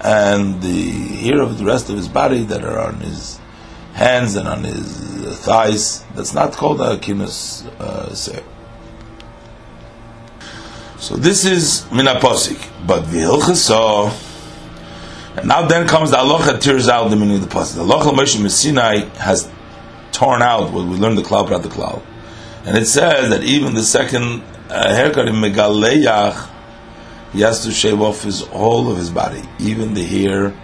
and 0.06 0.62
the 0.62 0.92
hair 0.92 1.42
of 1.42 1.58
the 1.58 1.66
rest 1.66 1.90
of 1.90 1.98
his 1.98 2.08
body 2.08 2.44
that 2.44 2.64
are 2.64 2.80
on 2.80 3.00
his 3.00 3.40
hands 3.94 4.36
and 4.36 4.48
on 4.48 4.64
his 4.64 5.40
thighs, 5.40 6.04
that's 6.14 6.34
not 6.34 6.52
called 6.52 6.82
a 6.82 6.98
kinus 6.98 7.66
uh, 7.80 8.14
So 11.00 11.16
this 11.16 11.46
is 11.46 11.86
minaposik, 11.90 12.70
but 12.86 13.04
v'hilcheso. 13.06 14.25
And 15.38 15.48
now 15.48 15.68
then 15.68 15.88
comes 15.88 16.12
the 16.12 16.22
aloha 16.22 16.58
tears 16.58 16.88
out 16.88 17.10
the 17.10 17.16
meaning 17.16 17.36
of 17.36 17.50
the 17.50 17.54
pasuk. 17.54 17.76
The 17.76 17.82
aloha 17.82 18.12
Moshe 18.12 18.50
Sinai 18.50 19.06
has 19.18 19.50
torn 20.12 20.42
out 20.42 20.72
what 20.72 20.86
we 20.86 20.96
learned 20.96 21.18
the 21.18 21.24
cloud 21.24 21.48
about 21.48 21.64
the 21.64 21.70
cloud, 21.70 22.02
and 22.66 22.78
it 22.78 22.86
says 22.86 23.30
that 23.30 23.44
even 23.44 23.74
the 23.74 23.84
second 23.84 24.44
uh, 24.70 24.96
haircut 24.96 25.28
in 25.28 25.36
megaleyach 25.36 26.50
he 27.34 27.42
has 27.42 27.66
to 27.66 27.72
shave 27.72 28.02
off 28.02 28.24
his 28.24 28.42
whole 28.48 28.90
of 28.90 28.98
his 28.98 29.10
body, 29.10 29.42
even 29.60 29.94
the 29.94 30.04
hair 30.04 30.56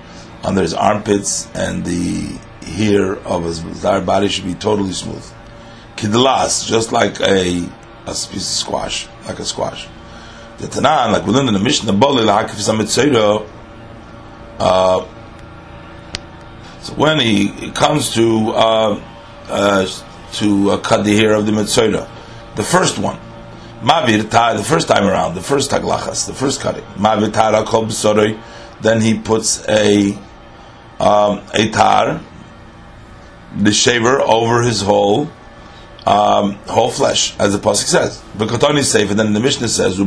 under 0.42 0.62
his 0.62 0.74
armpits 0.74 1.54
and 1.54 1.84
the 1.86 2.40
hair 2.66 3.18
of 3.28 3.44
his 3.44 3.60
entire 3.60 4.00
body 4.00 4.30
should 4.30 4.46
be 4.46 4.54
totally 4.54 4.94
smooth. 4.94 5.30
Kidlas, 5.98 6.66
just 6.66 6.94
like 6.94 7.20
a, 7.20 7.68
a 8.06 8.14
piece 8.14 8.34
of 8.36 8.42
squash, 8.42 9.08
like 9.28 9.40
a 9.40 9.46
squash. 9.46 9.88
The 10.60 10.68
Tanan, 10.68 11.12
like 11.12 11.26
we 11.26 11.34
learned 11.34 11.50
in 11.50 11.54
the 11.54 11.60
Mishnah, 11.60 11.92
uh, 14.62 15.08
so 16.82 16.94
when 16.94 17.20
he, 17.20 17.72
comes 17.72 18.14
to 18.14 18.52
uh, 18.52 19.02
uh, 19.48 19.88
to 20.34 20.72
uh, 20.72 20.78
cut 20.78 21.04
the 21.04 21.16
hair 21.18 21.34
of 21.34 21.48
the 21.48 21.52
mitzvah, 21.52 22.08
the 22.56 22.64
first 22.64 23.00
one, 23.00 23.20
Mavir 23.82 24.30
the 24.30 24.64
first 24.64 24.88
time 24.88 25.08
around, 25.08 25.34
the 25.34 25.42
first 25.42 25.72
taglachas, 25.72 26.28
the 26.28 26.34
first 26.34 26.62
cutting. 26.62 26.84
Mavir. 26.96 27.32
Then 28.82 29.02
he 29.02 29.18
puts 29.20 29.68
a 29.68 30.18
um, 31.00 31.42
a 31.56 31.70
tar, 31.72 32.22
the 33.58 33.72
shaver 33.72 34.22
over 34.22 34.62
his 34.62 34.82
whole 34.84 35.32
um, 36.06 36.54
whole 36.68 36.92
flesh, 36.92 37.36
as 37.40 37.54
the 37.54 37.60
pasuk 37.60 37.86
says. 37.86 38.22
Bekotoni 38.38 38.84
safe, 38.84 39.10
and 39.10 39.20
then 39.20 39.34
the 39.34 39.40
Mishnah 39.40 39.70
says, 39.70 39.98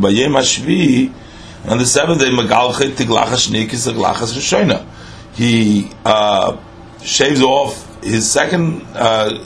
On 1.67 1.79
the 1.79 1.87
seventh 1.87 2.21
day, 2.21 2.29
megalchet 2.29 2.93
tiglachas 2.93 3.49
shnikis 3.49 3.91
tiglachas 3.91 4.35
rishoina. 4.35 4.87
He 5.35 5.91
uh, 6.05 6.59
shaves 7.03 7.41
off 7.41 8.03
his 8.03 8.31
second 8.31 8.83
uh, 8.95 9.43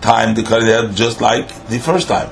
time 0.00 0.36
to 0.36 0.42
cut 0.44 0.62
it 0.62 0.68
out, 0.68 0.94
just 0.94 1.20
like 1.20 1.48
the 1.66 1.80
first 1.80 2.06
time. 2.06 2.30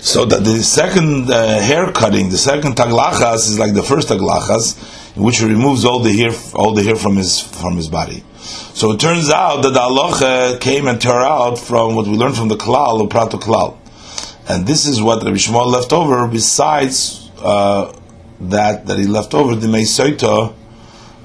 So 0.00 0.24
that 0.26 0.44
the 0.44 0.62
second 0.62 1.28
uh, 1.28 1.60
hair 1.60 1.90
cutting, 1.90 2.28
the 2.28 2.38
second 2.38 2.76
taglachas 2.76 3.48
is 3.50 3.58
like 3.58 3.74
the 3.74 3.82
first 3.82 4.08
taglachas, 4.08 5.16
in 5.16 5.24
which 5.24 5.38
he 5.38 5.46
removes 5.46 5.84
all 5.84 5.98
the 5.98 6.12
hair, 6.12 6.30
all 6.54 6.72
the 6.72 6.84
hair 6.84 6.94
from 6.94 7.16
his 7.16 7.40
from 7.40 7.76
his 7.76 7.88
body. 7.88 8.22
So 8.74 8.92
it 8.92 9.00
turns 9.00 9.28
out 9.28 9.62
that 9.62 9.70
the 9.70 9.80
halacha 9.80 10.60
came 10.60 10.86
and 10.86 11.00
tore 11.00 11.22
out 11.22 11.58
from 11.58 11.96
what 11.96 12.06
we 12.06 12.12
learned 12.12 12.36
from 12.36 12.46
the 12.46 12.56
klal, 12.56 12.98
the 13.00 13.08
prato 13.08 13.38
klal, 13.38 13.76
and 14.48 14.66
this 14.66 14.86
is 14.86 15.02
what 15.02 15.22
Rabbi 15.22 15.36
Yishmael 15.36 15.66
left 15.66 15.92
over. 15.92 16.26
Besides 16.28 17.30
uh, 17.38 17.92
that, 18.40 18.86
that 18.86 18.98
he 18.98 19.06
left 19.06 19.34
over 19.34 19.54
the 19.54 19.66
meisoita 19.66 20.54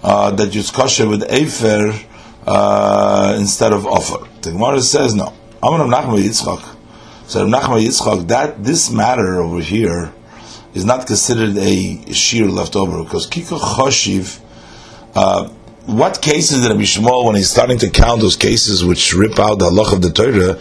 uh, 0.03 0.31
that 0.31 0.55
you 0.55 0.63
kosher 0.63 1.07
with 1.07 1.23
efer 1.31 1.93
uh, 2.47 3.35
instead 3.39 3.73
of 3.73 3.85
offer. 3.85 4.27
The 4.41 4.51
Gemara 4.51 4.81
says 4.81 5.13
no. 5.13 5.33
Amar 5.61 5.87
Nachman 5.87 6.19
Yitzchak. 6.19 6.77
So 7.27 7.45
Nachman 7.45 7.83
Yitzchak, 7.83 8.27
that 8.29 8.63
this 8.63 8.89
matter 8.89 9.41
over 9.41 9.61
here 9.61 10.13
is 10.73 10.85
not 10.85 11.05
considered 11.05 11.57
a 11.57 12.11
shear 12.13 12.47
left 12.47 12.75
over 12.75 13.03
because 13.03 13.27
Kiko 13.29 13.59
Choshiv. 13.59 14.39
Uh, 15.13 15.49
what 15.91 16.21
cases 16.21 16.63
that 16.63 16.69
Rabbi 16.69 16.81
Yishmael, 16.81 17.25
when 17.25 17.35
he's 17.35 17.49
starting 17.49 17.77
to 17.79 17.89
count 17.89 18.21
those 18.21 18.35
cases 18.35 18.83
which 18.83 19.13
rip 19.13 19.37
out 19.39 19.59
the 19.59 19.65
halacha 19.65 19.93
of 19.93 20.01
the 20.01 20.11
Torah, 20.11 20.59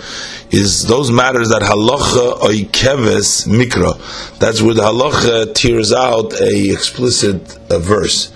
is 0.51 0.87
those 0.87 1.11
matters 1.11 1.51
that 1.51 1.63
halacha 1.63 2.41
oikeves 2.41 3.47
mikra. 3.47 4.39
That's 4.39 4.61
where 4.61 4.75
the 4.75 4.83
halacha 4.83 5.55
tears 5.55 5.93
out 5.93 6.33
a 6.41 6.73
explicit 6.73 7.59
uh, 7.71 7.79
verse. 7.79 8.33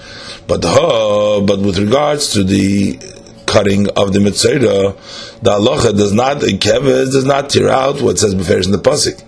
But 0.46 0.64
uh, 0.64 1.40
but 1.40 1.60
with 1.60 1.78
regards 1.78 2.32
to 2.34 2.44
the 2.44 2.98
cutting 3.46 3.88
of 3.96 4.12
the 4.12 4.20
mitzvah, 4.20 4.96
the 5.42 5.50
halacha 5.50 5.96
does 5.96 6.12
not 6.12 6.38
keves 6.38 7.12
does 7.12 7.24
not 7.24 7.50
tear 7.50 7.68
out 7.68 8.00
what 8.00 8.18
says 8.18 8.34
beferish 8.34 8.66
in 8.66 8.72
the 8.72 8.78
pasuk, 8.78 9.22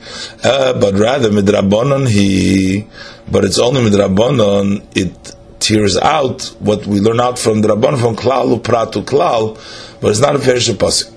uh, 0.44 0.78
but 0.78 0.94
rather 0.94 1.30
midrabanon 1.30 2.08
he, 2.08 2.86
but 3.30 3.44
it's 3.44 3.58
only 3.58 3.80
midrabanon 3.80 4.84
it 4.96 5.34
tears 5.66 5.96
out 5.96 6.38
what 6.68 6.86
we 6.86 7.00
learn 7.00 7.20
out 7.26 7.38
from 7.38 7.60
the 7.62 7.68
rabban 7.68 8.00
from 8.00 8.14
klal 8.22 8.46
upratu 8.56 9.04
klal, 9.10 9.42
but 10.00 10.10
it's 10.12 10.20
not 10.20 10.34
a 10.36 10.38
ferish 10.38 10.68
pasuk. 10.70 11.12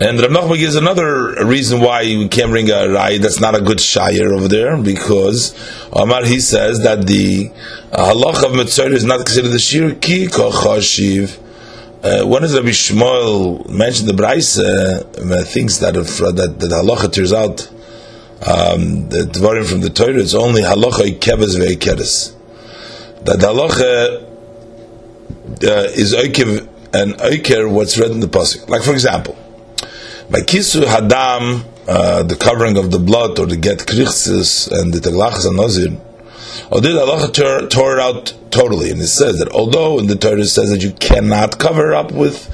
And 0.00 0.20
Rav 0.20 0.30
Nachman 0.30 0.58
gives 0.58 0.76
another 0.76 1.44
reason 1.44 1.80
why 1.80 2.02
we 2.02 2.28
can't 2.28 2.50
bring 2.50 2.70
a 2.70 2.88
rai 2.88 3.18
that's 3.18 3.40
not 3.40 3.56
a 3.56 3.60
good 3.60 3.80
shire 3.80 4.32
over 4.32 4.46
there, 4.46 4.76
because 4.76 5.40
Omar 5.92 6.24
he 6.24 6.38
says 6.38 6.82
that 6.84 7.04
the 7.08 7.50
uh, 7.90 8.12
halach 8.12 8.44
of 8.44 8.54
Mitzvah 8.54 8.92
is 8.94 9.04
not 9.04 9.26
considered 9.26 9.50
the 9.50 9.58
shir 9.58 9.96
ki 9.96 10.28
kochashiv. 10.28 11.36
Uh, 12.00 12.24
when 12.28 12.42
does 12.42 12.54
Rabbi 12.54 12.68
Yishmael 12.68 13.68
mention 13.68 14.06
the 14.06 14.14
Braise 14.14 14.56
uh, 14.60 15.02
thinks 15.44 15.78
that 15.78 15.96
if, 15.96 16.22
uh, 16.22 16.30
that, 16.30 16.50
halacha 16.60 17.12
tears 17.12 17.32
out 17.32 17.68
um, 18.46 19.08
the 19.08 19.26
dvarim 19.26 19.68
from 19.68 19.80
the 19.80 19.90
Torah, 19.90 20.20
it's 20.20 20.32
only 20.32 20.62
halacha 20.62 21.10
ikebes 21.10 21.58
ve'ikeres. 21.58 22.37
That 23.24 23.40
the 23.40 23.46
halacha 23.48 24.22
uh, 25.64 25.88
is 25.96 26.14
oikev 26.14 26.68
and 26.92 27.14
oiker 27.14 27.70
what's 27.70 27.98
read 27.98 28.10
in 28.10 28.20
the 28.20 28.28
pasuk. 28.28 28.68
Like 28.68 28.82
for 28.82 28.92
example, 28.92 29.36
by 30.30 30.40
kisu 30.40 30.84
hadam, 30.84 31.64
uh, 31.86 32.22
the 32.22 32.36
covering 32.36 32.76
of 32.76 32.90
the 32.90 32.98
blood, 32.98 33.38
or 33.38 33.46
the 33.46 33.56
get 33.56 33.78
krichsis 33.78 34.70
and 34.70 34.92
the 34.92 35.00
taglachas 35.00 35.46
and 35.46 36.00
or 36.70 36.80
did 36.80 36.96
Allah 36.96 37.30
tore, 37.32 37.66
tore 37.68 37.98
it 37.98 38.00
out 38.00 38.34
totally? 38.50 38.90
And 38.90 39.00
it 39.00 39.06
says 39.06 39.38
that 39.38 39.48
although 39.48 39.98
in 39.98 40.06
the 40.06 40.16
Torah 40.16 40.40
it 40.40 40.46
says 40.46 40.70
that 40.70 40.82
you 40.82 40.92
cannot 40.92 41.58
cover 41.58 41.94
up 41.94 42.12
with 42.12 42.48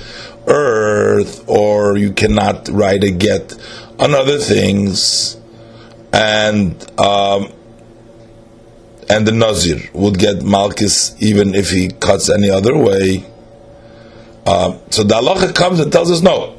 earth, 0.47 1.49
or 1.49 1.97
you 1.97 2.12
cannot 2.12 2.68
write 2.68 3.02
a 3.02 3.11
get 3.11 3.54
on 3.99 4.14
other 4.14 4.38
things, 4.38 5.37
and 6.12 6.75
um, 7.00 7.52
and 9.14 9.25
the 9.25 9.33
Nazir 9.33 9.78
would 9.92 10.18
get 10.18 10.42
Malchus 10.42 11.14
even 11.23 11.54
if 11.54 11.71
he 11.71 11.88
cuts 11.88 12.28
any 12.28 12.50
other 12.50 12.76
way. 12.76 13.25
Uh, 14.44 14.76
so 14.90 15.04
the 15.04 15.14
halacha 15.14 15.54
comes 15.54 15.78
and 15.78 15.92
tells 15.92 16.11
us 16.11 16.21
no, 16.21 16.59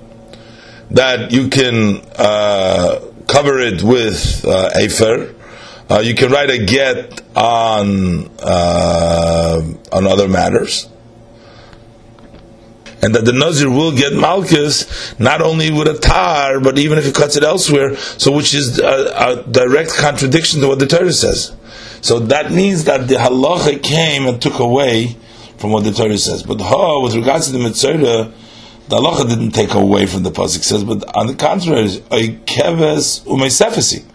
that 0.92 1.32
you 1.32 1.50
can 1.50 2.02
uh, 2.16 3.02
cover 3.28 3.60
it 3.60 3.84
with 3.84 4.46
uh, 4.46 4.70
afer. 4.76 5.36
Uh, 5.90 6.00
you 6.00 6.16
can 6.16 6.32
write 6.32 6.50
a 6.50 6.66
get 6.66 7.22
on 7.36 8.32
uh, 8.40 9.62
on 9.92 10.08
other 10.08 10.30
matters, 10.30 10.90
and 13.04 13.14
that 13.14 13.26
the 13.26 13.34
Nazir 13.34 13.70
will 13.70 13.92
get 13.92 14.14
Malchus 14.14 15.20
not 15.20 15.42
only 15.42 15.72
with 15.72 15.90
a 15.90 16.00
tar, 16.00 16.62
but 16.62 16.80
even 16.80 16.98
if 16.98 17.06
he 17.06 17.12
cuts 17.12 17.36
it 17.36 17.44
elsewhere. 17.44 17.98
So, 17.98 18.32
which 18.32 18.56
is 18.56 18.80
a, 18.80 19.44
a 19.44 19.44
direct 19.44 19.94
contradiction 19.94 20.62
to 20.62 20.70
what 20.70 20.80
the 20.80 20.88
Torah 20.88 21.12
says. 21.12 21.52
So 22.06 22.20
that 22.20 22.52
means 22.52 22.84
that 22.84 23.08
the 23.08 23.16
halacha 23.16 23.82
came 23.82 24.28
and 24.28 24.40
took 24.40 24.60
away 24.60 25.18
from 25.58 25.72
what 25.72 25.86
the 25.86 25.92
Torah 25.92 26.20
says. 26.20 26.44
But 26.44 26.62
ha, 26.62 27.02
with 27.02 27.16
regards 27.16 27.48
to 27.48 27.54
the 27.54 27.58
mitzvah, 27.58 27.98
the 27.98 28.96
halacha 28.96 29.28
didn't 29.28 29.54
take 29.54 29.74
away 29.74 30.06
from 30.06 30.22
the 30.22 30.30
pasuk 30.30 30.62
says, 30.62 30.84
but 30.84 31.04
on 31.18 31.26
the 31.26 31.34
contrary, 31.34 31.88
keves 31.88 33.26
umeisefesi, 33.26 34.06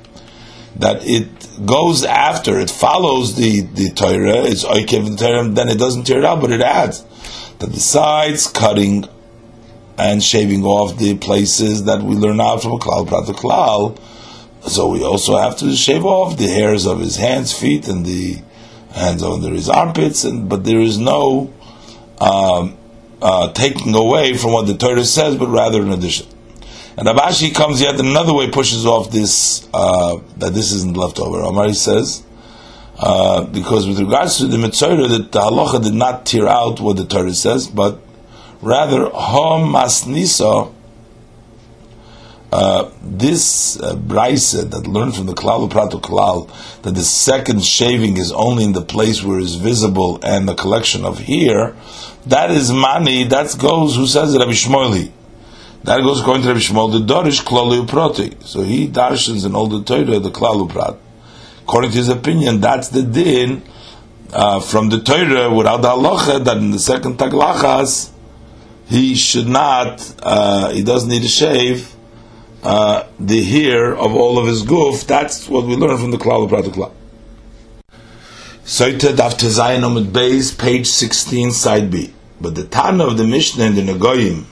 that 0.76 1.04
it 1.04 1.66
goes 1.66 2.04
after, 2.04 2.60
it 2.60 2.70
follows 2.70 3.34
the 3.34 3.62
the 3.62 3.90
Torah. 3.90 4.44
It's 4.44 4.64
oikev 4.64 5.10
the 5.10 5.16
Torah, 5.16 5.48
then 5.48 5.68
it 5.68 5.80
doesn't 5.80 6.04
tear 6.04 6.18
it 6.18 6.24
out, 6.24 6.40
but 6.40 6.52
it 6.52 6.60
adds 6.60 7.02
that 7.58 7.72
besides 7.72 8.46
cutting 8.46 9.04
and 9.98 10.22
shaving 10.22 10.64
off 10.64 10.96
the 10.96 11.18
places 11.18 11.86
that 11.86 12.02
we 12.02 12.14
learn 12.14 12.40
out 12.40 12.62
from 12.62 12.70
a 12.70 12.78
klal 12.78 13.08
prat 13.08 13.24
klal 13.34 13.98
so 14.62 14.88
we 14.88 15.02
also 15.02 15.38
have 15.38 15.56
to 15.58 15.74
shave 15.74 16.04
off 16.04 16.36
the 16.36 16.46
hairs 16.46 16.86
of 16.86 17.00
his 17.00 17.16
hands, 17.16 17.52
feet, 17.52 17.88
and 17.88 18.04
the 18.04 18.38
hands 18.92 19.22
under 19.22 19.50
his 19.50 19.68
armpits. 19.68 20.24
And 20.24 20.48
but 20.48 20.64
there 20.64 20.80
is 20.80 20.98
no 20.98 21.52
um, 22.20 22.76
uh, 23.22 23.52
taking 23.52 23.94
away 23.94 24.36
from 24.36 24.52
what 24.52 24.66
the 24.66 24.76
Torah 24.76 25.04
says, 25.04 25.36
but 25.36 25.48
rather 25.48 25.82
an 25.82 25.90
addition. 25.90 26.26
And 26.96 27.08
Abashi 27.08 27.54
comes 27.54 27.80
yet 27.80 27.98
another 27.98 28.34
way, 28.34 28.50
pushes 28.50 28.84
off 28.84 29.10
this 29.10 29.68
uh, 29.72 30.18
that 30.36 30.52
this 30.52 30.72
isn't 30.72 30.96
left 30.96 31.18
leftover. 31.18 31.42
Omar 31.42 31.72
says. 31.72 32.24
Uh, 33.02 33.44
because 33.44 33.88
with 33.88 33.98
regards 33.98 34.36
to 34.36 34.46
the 34.46 34.58
mitzvah, 34.58 35.08
that 35.08 35.32
the 35.32 35.40
halacha 35.40 35.82
did 35.82 35.94
not 35.94 36.26
tear 36.26 36.46
out 36.46 36.80
what 36.80 36.98
the 36.98 37.06
Torah 37.06 37.32
says, 37.32 37.66
but 37.66 37.98
rather 38.60 39.08
hom 39.08 39.72
masnisa 39.72 40.70
uh, 42.52 42.90
this 43.00 43.80
uh, 43.80 43.94
that 43.94 44.84
learned 44.88 45.14
from 45.14 45.26
the 45.26 45.34
klal 45.34 45.70
prato 45.70 45.98
klal 45.98 46.50
that 46.82 46.94
the 46.94 47.02
second 47.02 47.64
shaving 47.64 48.16
is 48.16 48.32
only 48.32 48.64
in 48.64 48.72
the 48.72 48.82
place 48.82 49.22
where 49.22 49.38
it's 49.38 49.54
visible 49.54 50.18
and 50.24 50.48
the 50.48 50.54
collection 50.54 51.04
of 51.04 51.18
hair, 51.18 51.76
that 52.26 52.50
is 52.50 52.72
money. 52.72 53.24
That 53.24 53.56
goes. 53.58 53.96
Who 53.96 54.06
says? 54.06 54.36
Rabbi 54.36 54.50
Shmueli. 54.50 55.12
That 55.84 56.02
goes 56.02 56.20
according 56.20 56.42
to 56.42 56.48
Rabbi 56.48 56.60
Yishmael. 56.60 56.92
The 56.92 57.14
dorish 57.14 57.88
proti. 57.88 58.36
So 58.40 58.62
he 58.62 58.88
darshans 58.88 59.46
in 59.46 59.54
all 59.54 59.66
the 59.66 59.82
Torah 59.82 60.18
the 60.18 60.30
klalu 60.30 60.68
prat. 60.68 60.96
According 61.62 61.92
to 61.92 61.96
his 61.96 62.08
opinion, 62.08 62.60
that's 62.60 62.88
the 62.88 63.02
din 63.02 63.62
uh, 64.32 64.60
from 64.60 64.90
the 64.90 65.00
Torah 65.00 65.52
without 65.54 65.78
the 65.78 65.88
halacha 65.88 66.44
that 66.44 66.56
in 66.58 66.72
the 66.72 66.78
second 66.78 67.18
taglachas 67.18 68.10
he 68.86 69.14
should 69.14 69.46
not. 69.46 70.14
Uh, 70.22 70.70
he 70.70 70.82
doesn't 70.82 71.08
need 71.08 71.22
to 71.22 71.28
shave 71.28 71.94
uh, 72.62 73.06
the 73.18 73.42
hair 73.42 73.96
of 73.96 74.14
all 74.14 74.38
of 74.38 74.46
his 74.46 74.62
goof. 74.62 75.06
That's 75.06 75.48
what 75.48 75.66
we 75.66 75.76
learn 75.76 75.98
from 75.98 76.10
the 76.10 76.18
Klal 76.18 76.44
of 76.44 76.50
Pratukla. 76.50 76.92
Soita 78.64 79.14
Daf 79.14 79.32
Tezayin 79.32 79.82
Omid 79.82 80.06
Beis, 80.06 80.56
page 80.56 80.86
16, 80.86 81.50
side 81.52 81.90
B. 81.90 82.12
But 82.40 82.54
the 82.54 82.64
Tana 82.64 83.04
of 83.04 83.18
the 83.18 83.24
Mishnah 83.24 83.64
and 83.64 83.76
the 83.76 83.82
Nagoyim, 83.82 84.44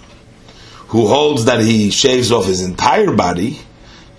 who 0.89 1.07
holds 1.07 1.45
that 1.45 1.61
he 1.61 1.91
shaves 1.91 2.33
off 2.33 2.47
his 2.47 2.63
entire 2.63 3.13
body, 3.13 3.61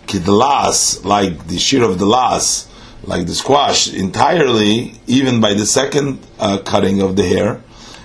kidlas, 0.06 1.04
like 1.04 1.48
the 1.48 1.58
shear 1.58 1.84
of 1.84 2.00
the 2.00 2.06
las, 2.06 2.68
like 3.04 3.26
the 3.26 3.36
squash, 3.36 3.92
entirely, 3.92 4.94
even 5.08 5.42
by 5.42 5.54
the 5.54 5.66
second 5.66 6.20
uh, 6.40 6.60
cutting 6.60 7.02
of 7.02 7.16
the 7.16 7.24
hair, 7.24 7.62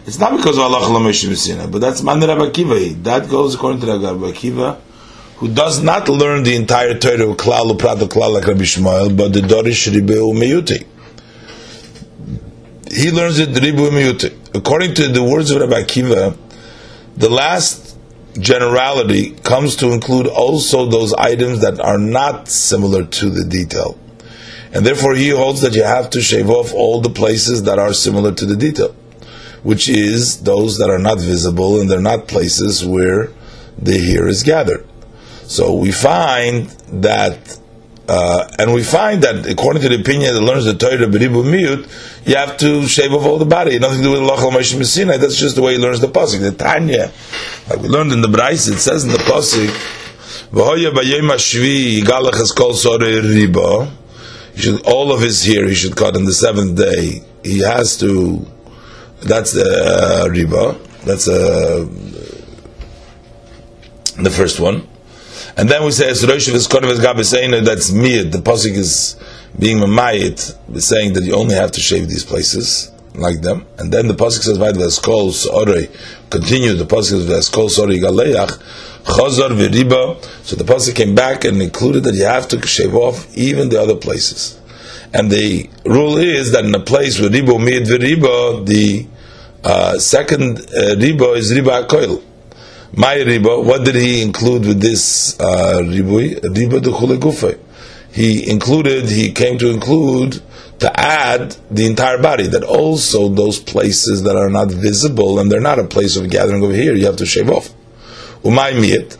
it's 0.07 0.19
not 0.19 0.37
because 0.37 0.59
of 0.59 0.65
Allah 0.65 1.69
but 1.69 1.79
that's 1.79 2.03
Man 2.03 2.21
Rabbi 2.21 2.51
Akiva. 2.51 3.03
That 3.05 3.29
goes 3.31 3.55
according 3.55 3.81
to 3.81 3.87
Rabbi 3.87 4.33
Akiva 4.33 4.79
who 5.37 5.53
does 5.53 5.83
not 5.83 6.09
learn 6.09 6.45
the 6.45 6.55
entire 6.55 6.99
Torah 6.99 7.35
Klal 7.35 7.71
Uprat 7.77 7.99
Klal 8.09 8.33
like 8.35 8.47
Rabbi 8.47 8.61
Yishmael, 8.61 9.17
but 9.17 9.33
the 9.33 9.41
Dorish 9.41 9.93
Ribu 9.93 10.33
Meyuti. 10.33 10.87
He 12.93 13.11
learns 13.11 13.39
it 13.41 13.49
Ribu 13.49 13.91
Meyuti. 13.91 14.33
According 14.55 14.95
to 14.95 15.09
the 15.09 15.23
words 15.23 15.51
of 15.51 15.61
Rabbi 15.61 15.83
Akiva, 15.83 16.37
the 17.17 17.29
last 17.29 17.97
generality 18.39 19.31
comes 19.31 19.77
to 19.77 19.93
include 19.93 20.27
also 20.27 20.87
those 20.87 21.13
items 21.15 21.61
that 21.61 21.81
are 21.81 21.99
not 21.99 22.49
similar 22.49 23.05
to 23.05 23.31
the 23.31 23.45
detail. 23.45 23.99
And 24.73 24.85
therefore 24.85 25.15
he 25.15 25.31
holds 25.31 25.61
that 25.61 25.75
you 25.75 25.85
have 25.85 26.11
to 26.11 26.21
shave 26.21 26.51
off 26.51 26.73
all 26.75 27.01
the 27.01 27.11
places 27.11 27.65
that 27.65 27.79
are 27.79 27.93
similar 27.93 28.33
to 28.33 28.47
the 28.47 28.57
detail, 28.57 28.95
which 29.63 29.89
is 29.89 30.43
those 30.43 30.79
that 30.79 30.91
are 30.91 30.99
not 30.99 31.19
visible 31.19 31.81
and 31.81 31.89
they're 31.89 32.01
not 32.01 32.27
places 32.27 32.85
where 32.85 33.31
the 33.79 33.99
hair 33.99 34.27
is 34.27 34.43
gathered. 34.43 34.85
So 35.47 35.75
we 35.75 35.93
find 35.93 36.69
that, 37.03 37.59
uh, 38.09 38.49
and 38.59 38.73
we 38.73 38.83
find 38.83 39.23
that 39.23 39.47
according 39.47 39.83
to 39.83 39.89
the 39.91 40.01
opinion 40.01 40.35
that 40.35 40.41
learns 40.41 40.65
the 40.65 40.75
Torah 40.75 41.07
b'ribu 41.07 41.45
miut, 41.45 42.27
you 42.27 42.37
have 42.37 42.57
to 42.59 42.87
shave 42.87 43.13
off 43.13 43.27
all 43.27 43.39
the 43.39 43.45
body. 43.45 43.79
Nothing 43.79 43.99
to 43.99 44.05
do 44.05 44.11
with 44.13 44.21
lachal 44.21 44.51
moshe 44.51 44.77
messina. 44.79 45.19
That's 45.19 45.37
just 45.37 45.57
the 45.57 45.63
way 45.63 45.75
he 45.75 45.79
learns 45.79 46.01
the 46.01 46.09
pasuk. 46.09 46.41
The 46.41 46.53
Tanya, 46.53 47.13
like 47.69 47.81
we 47.81 47.89
learned 47.89 48.13
in 48.13 48.23
the 48.23 48.29
Bryce, 48.29 48.69
it 48.69 48.79
says 48.79 49.05
in 49.05 49.11
the 49.11 49.19
pasuk, 49.19 49.69
"V'hoya 50.51 50.93
b'yom 50.93 51.31
hashvi 51.31 52.01
yigalach 52.01 52.57
kol 52.57 52.73
sorei 52.73 53.21
riba." 53.21 53.91
He 54.55 54.63
should 54.63 54.87
all 54.87 55.13
of 55.13 55.21
his 55.21 55.45
hair 55.45 55.67
he 55.67 55.75
should 55.75 55.97
cut 55.97 56.17
on 56.17 56.25
the 56.25 56.33
seventh 56.33 56.79
day. 56.79 57.23
He 57.43 57.59
has 57.59 57.99
to. 57.99 58.47
That's 59.21 59.53
the 59.53 59.65
uh, 59.65 60.29
riba. 60.29 60.79
That's 61.05 61.29
uh, 61.29 61.87
the 64.23 64.31
first 64.31 64.61
one. 64.61 64.89
And 65.57 65.69
then 65.69 65.85
we 65.85 65.93
say 65.93 66.11
as 66.11 66.27
Rosh 66.27 66.49
of 66.49 66.55
Kodev 66.55 67.01
Gabe 67.01 67.65
that's 67.65 67.91
miyad. 67.93 68.33
The 68.33 68.39
pasuk 68.39 68.77
is 68.77 69.17
being 69.57 69.79
mamayit, 69.79 70.81
saying 70.81 71.13
that 71.13 71.23
you 71.23 71.35
only 71.35 71.55
have 71.55 71.71
to 71.73 71.81
shave 71.81 72.09
these 72.09 72.25
places 72.25 72.91
like 73.15 73.41
them. 73.41 73.65
And 73.79 73.93
then 73.93 74.09
the 74.09 74.15
pasuk 74.15 74.43
says 74.43 74.57
Vaid 74.59 74.75
Vaskol 74.75 75.31
Sorei. 75.31 75.89
Continue 76.29 76.75
the 76.75 76.85
pasuk 76.85 77.05
says 77.05 77.29
Vaskol 77.29 77.69
Sorei 77.69 78.01
Galeach 78.01 78.61
Chazar 79.05 79.51
V'Riba. 79.51 80.21
So 80.45 80.57
the 80.57 80.65
pasuk 80.65 80.97
came 80.97 81.15
back 81.15 81.45
and 81.45 81.63
included 81.63 82.03
that 82.03 82.15
you 82.15 82.25
have 82.25 82.49
to 82.49 82.67
shave 82.67 82.95
off 82.97 83.33
even 83.37 83.69
the 83.69 83.81
other 83.81 83.95
places. 83.95 84.61
And 85.13 85.31
the 85.31 85.71
rule 85.85 86.17
is 86.19 86.51
that 86.51 86.65
in 86.65 86.75
a 86.75 86.81
place 86.81 87.21
where 87.21 87.31
ribo 87.31 87.61
miyad 87.61 87.87
v'riba, 87.87 88.67
the 88.67 89.07
uh, 89.63 89.99
second 90.01 90.59
uh, 90.59 90.97
riba 90.97 91.37
is 91.37 91.53
riba 91.53 91.87
koil. 91.87 92.21
My 92.97 93.17
riba, 93.17 93.65
what 93.65 93.85
did 93.85 93.97
he 93.97 94.23
include 94.23 94.67
with 94.67 94.81
this 94.81 95.39
uh, 95.41 95.81
ribui? 95.83 96.39
Riba 96.41 96.81
de 96.81 97.59
He 98.13 98.49
included, 98.49 99.09
he 99.09 99.33
came 99.33 99.59
to 99.59 99.69
include, 99.69 100.41
to 100.79 101.01
add 101.01 101.57
the 101.71 101.87
entire 101.87 102.19
body, 102.19 102.47
that 102.47 102.63
also 102.63 103.29
those 103.29 103.59
places 103.59 104.23
that 104.23 104.37
are 104.37 104.51
not 104.51 104.69
visible 104.69 105.41
and 105.41 105.51
they're 105.51 105.61
not 105.61 105.81
a 105.81 105.85
place 105.85 106.17
of 106.17 106.31
gathering 106.31 106.63
over 106.63 106.73
here, 106.73 106.95
you 106.95 107.07
have 107.07 107.17
to 107.17 107.27
shave 107.27 107.51
off. 107.51 107.71
Umay 108.45 109.19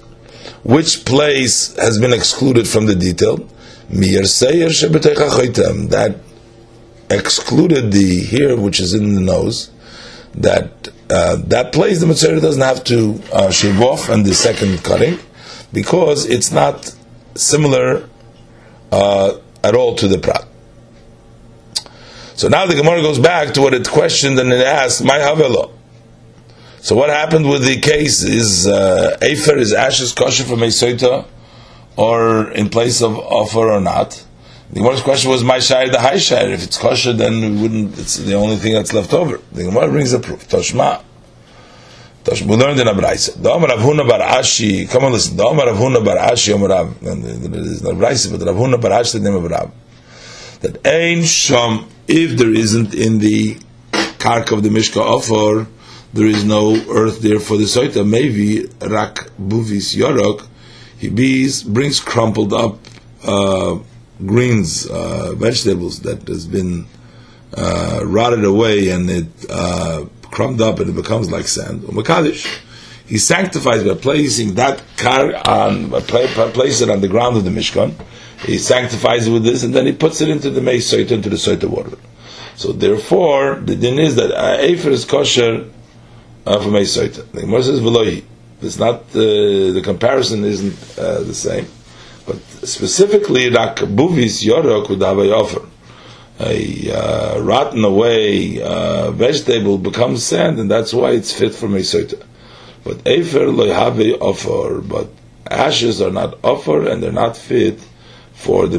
which 0.63 1.05
place 1.05 1.75
has 1.77 1.99
been 1.99 2.13
excluded 2.13 2.67
from 2.67 2.87
the 2.87 2.95
detail? 2.95 3.47
Mir 3.91 4.25
seir 4.25 4.69
that 4.69 6.17
excluded 7.11 7.93
the 7.93 8.21
here, 8.21 8.57
which 8.57 8.81
is 8.81 8.95
in 8.95 9.15
the 9.15 9.21
nose, 9.21 9.71
that 10.35 10.89
uh, 11.11 11.37
that 11.47 11.73
place 11.73 12.01
the 12.01 12.07
Mitzvah 12.07 12.41
doesn't 12.41 12.63
have 12.63 12.85
to 12.85 13.21
uh, 13.33 13.51
shave 13.51 13.81
off 13.81 14.09
and 14.09 14.25
the 14.25 14.35
second 14.35 14.83
cutting 14.83 15.19
because 15.73 16.27
it's 16.27 16.51
not 16.51 16.95
similar 17.35 18.09
uh, 18.91 19.39
at 19.63 19.75
all 19.75 19.95
to 19.97 20.09
the 20.09 20.19
prat. 20.19 20.47
So 22.37 22.49
now 22.49 22.67
the 22.67 22.75
Gemara 22.75 23.01
goes 23.03 23.19
back 23.19 23.55
to 23.55 23.61
what 23.61 23.75
it 23.75 23.89
questioned 23.89 24.39
and 24.39 24.53
it 24.53 24.67
asked, 24.67 25.05
"My 25.05 25.19
havelo." 25.19 25.73
So 26.81 26.97
what 26.97 27.11
happened 27.11 27.49
with 27.49 27.65
the 27.65 27.81
case 27.81 28.23
is 28.23 28.67
uh, 28.67 29.17
Afer 29.23 29.57
is 29.57 29.73
ashes 29.73 30.13
kosher 30.13 30.45
from 30.45 30.61
Mesoita 30.61 31.25
or 31.97 32.51
in 32.51 32.69
place 32.69 33.03
of 33.03 33.19
offer 33.19 33.71
or 33.71 33.81
not. 33.81 34.24
The 34.75 34.81
Gemara's 34.81 35.03
question 35.03 35.31
was 35.31 35.45
my 35.45 35.61
shire 35.61 35.89
the 35.89 36.01
high 36.01 36.19
shire. 36.19 36.49
If 36.49 36.65
it's 36.65 36.77
kosher, 36.77 37.13
then 37.13 37.41
we 37.41 37.63
wouldn't. 37.63 37.97
It's 37.97 38.17
the 38.17 38.35
only 38.35 38.57
thing 38.57 38.73
that's 38.73 38.93
left 38.93 39.15
over. 39.15 39.41
The 39.53 39.63
Gemara 39.63 39.89
brings 39.89 40.13
a 40.13 40.19
proof. 40.19 40.49
Toshma. 40.49 41.01
Toshma. 42.25 42.49
We 42.49 42.57
learned 42.57 42.81
in 42.81 42.89
Abraisa. 42.89 43.47
Omer 43.47 43.69
Rav 43.69 44.09
Bar 44.09 44.19
Ashi. 44.19 44.91
Come 44.91 45.05
on, 45.05 45.13
listen. 45.13 45.37
The 45.37 45.45
Omer 45.45 45.67
Rav 45.67 45.77
Huna 45.77 46.05
Bar 46.05 46.17
Ashi 46.17 46.53
Omer 46.55 46.67
Rav. 46.67 47.01
There's 47.01 47.83
no 47.85 47.93
Abraisa, 47.93 48.37
but 48.37 48.45
Rav 48.45 48.81
Bar 48.81 48.91
Ashi 48.91 49.13
the 49.13 49.21
name 49.21 49.37
of 49.37 49.49
Rav. 49.49 49.73
That 50.63 50.85
Ein 50.85 51.19
Shom. 51.19 51.87
If 52.09 52.37
there 52.37 52.53
isn't 52.53 52.95
in 52.95 53.21
the 53.21 53.55
kark 53.93 54.51
of 54.51 54.65
the 54.65 54.71
Mishka 54.71 55.01
offer, 55.01 55.69
there 56.13 56.27
is 56.27 56.45
no 56.45 56.75
earth 56.91 57.23
there 57.23 57.39
for 57.39 57.57
the 57.57 57.65
soita. 57.65 58.05
Maybe 58.05 58.67
rak 58.81 59.31
buvis 59.39 59.95
yorok. 59.95 60.49
He 60.99 61.11
brings 61.11 62.01
crumpled 62.01 62.53
up. 62.53 62.79
Uh, 63.23 63.79
greens, 64.25 64.87
uh, 64.89 65.35
vegetables 65.35 66.01
that 66.01 66.27
has 66.29 66.47
been 66.47 66.87
uh, 67.57 68.01
rotted 68.05 68.45
away 68.45 68.89
and 68.91 69.09
it 69.11 69.27
uh, 69.51 70.05
crumbed 70.23 70.61
up 70.61 70.79
and 70.81 70.91
it 70.91 70.97
becomes 70.97 71.31
like 71.31 71.47
sand. 71.47 71.83
Umakadish. 71.83 72.61
He 73.07 73.19
sanctifies 73.19 73.85
by 73.85 73.95
placing 73.95 74.55
that 74.55 74.83
car 74.97 75.35
on, 75.47 75.91
place 75.91 76.81
it 76.81 76.89
on 76.89 77.01
the 77.01 77.09
ground 77.09 77.37
of 77.37 77.45
the 77.45 77.51
Mishkan. 77.51 77.95
He 78.47 78.59
sanctifies 78.59 79.27
it 79.27 79.33
with 79.33 79.45
this, 79.45 79.63
and 79.63 79.75
then 79.75 79.87
he 79.87 79.93
puts 79.93 80.21
it 80.21 80.29
into 80.29 80.51
the 80.51 80.61
Meis 80.61 80.93
into 80.93 81.29
the 81.29 81.37
Soita 81.37 81.69
water. 81.69 81.97
So 82.57 82.73
therefore, 82.73 83.57
the 83.57 83.77
din 83.77 83.99
is 83.99 84.17
that 84.17 84.31
Efer 84.61 84.91
is 84.91 85.05
kosher 85.05 85.71
uh, 86.47 86.61
for 86.61 86.71
Meis 86.71 86.95
The 86.95 87.25
Gemara 87.33 87.63
says. 87.63 88.23
It's 88.63 88.79
not 88.79 88.95
uh, 88.95 89.73
the 89.73 89.83
comparison 89.85 90.45
isn't 90.45 90.99
uh, 90.99 91.21
the 91.21 91.35
same. 91.35 91.67
But 92.27 92.41
specifically, 92.67 93.51
rak 93.51 93.77
buvis 93.77 94.45
yorok 94.45 94.89
would 94.89 95.03
have 95.03 95.19
a 95.19 95.33
offer. 95.33 95.69
A 96.41 96.91
uh, 96.91 97.41
rotten 97.41 97.85
away 97.85 98.61
uh, 98.61 99.11
vegetable 99.13 99.79
becomes 99.79 100.25
sand, 100.25 100.59
and 100.59 100.71
that's 100.71 100.93
why 100.93 101.13
it's 101.13 101.33
fit 101.33 101.55
for 101.55 101.69
mesoita. 101.69 102.23
But 102.83 103.07
efer 103.07 103.51
lo 103.51 103.73
have 103.73 104.01
offer, 104.15 104.81
but 104.81 105.11
ashes 105.51 106.01
are 106.03 106.11
not 106.11 106.39
offer, 106.43 106.89
and 106.89 107.03
they're 107.03 107.13
not 107.13 107.37
fit 107.37 107.79
for 108.33 108.67
the 108.67 108.79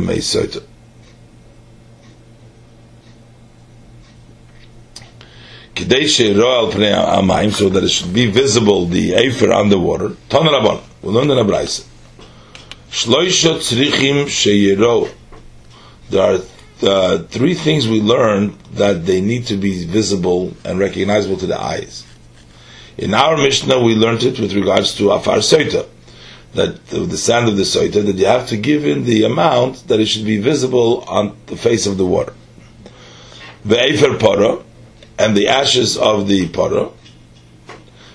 Amaim, 6.93 7.51
so 7.51 7.69
that 7.69 7.83
it 7.83 7.89
should 7.89 8.13
be 8.13 8.25
visible 8.27 8.85
the 8.85 9.13
afer 9.13 9.51
underwater. 9.51 10.09
Rabban, 10.29 10.81
we 11.01 11.09
learned 11.09 11.31
in 11.31 11.37
a 11.37 11.43
Shloisha 12.95 13.57
tzrichim 13.57 14.23
sheyiro. 14.23 15.11
There 16.09 16.23
are 16.23 16.41
uh, 16.81 17.23
three 17.23 17.53
things 17.53 17.89
we 17.89 17.99
learned 17.99 18.57
that 18.75 19.05
they 19.05 19.19
need 19.19 19.47
to 19.47 19.57
be 19.57 19.83
visible 19.83 20.53
and 20.63 20.79
recognizable 20.79 21.35
to 21.39 21.45
the 21.45 21.61
eyes. 21.61 22.05
In 22.97 23.13
our 23.13 23.35
Mishnah, 23.35 23.81
we 23.81 23.95
learned 23.95 24.23
it 24.23 24.39
with 24.39 24.53
regards 24.53 24.95
to 24.95 25.11
afar 25.11 25.39
soita, 25.39 25.85
that 26.53 26.87
the, 26.87 27.17
sand 27.17 27.49
of 27.49 27.57
the 27.57 27.63
soita, 27.63 28.05
that 28.05 28.15
you 28.15 28.27
have 28.27 28.47
to 28.47 28.55
give 28.55 28.85
in 28.85 29.03
the 29.03 29.25
amount 29.25 29.89
that 29.89 29.99
it 29.99 30.05
should 30.05 30.25
be 30.25 30.37
visible 30.37 31.01
on 31.01 31.35
the 31.47 31.57
face 31.57 31.85
of 31.87 31.97
the 31.97 32.05
water. 32.05 32.33
The 33.65 33.75
efer 33.75 34.17
poro, 34.17 34.63
and 35.19 35.35
the 35.35 35.49
ashes 35.49 35.97
of 35.97 36.29
the 36.29 36.47
poro. 36.47 36.93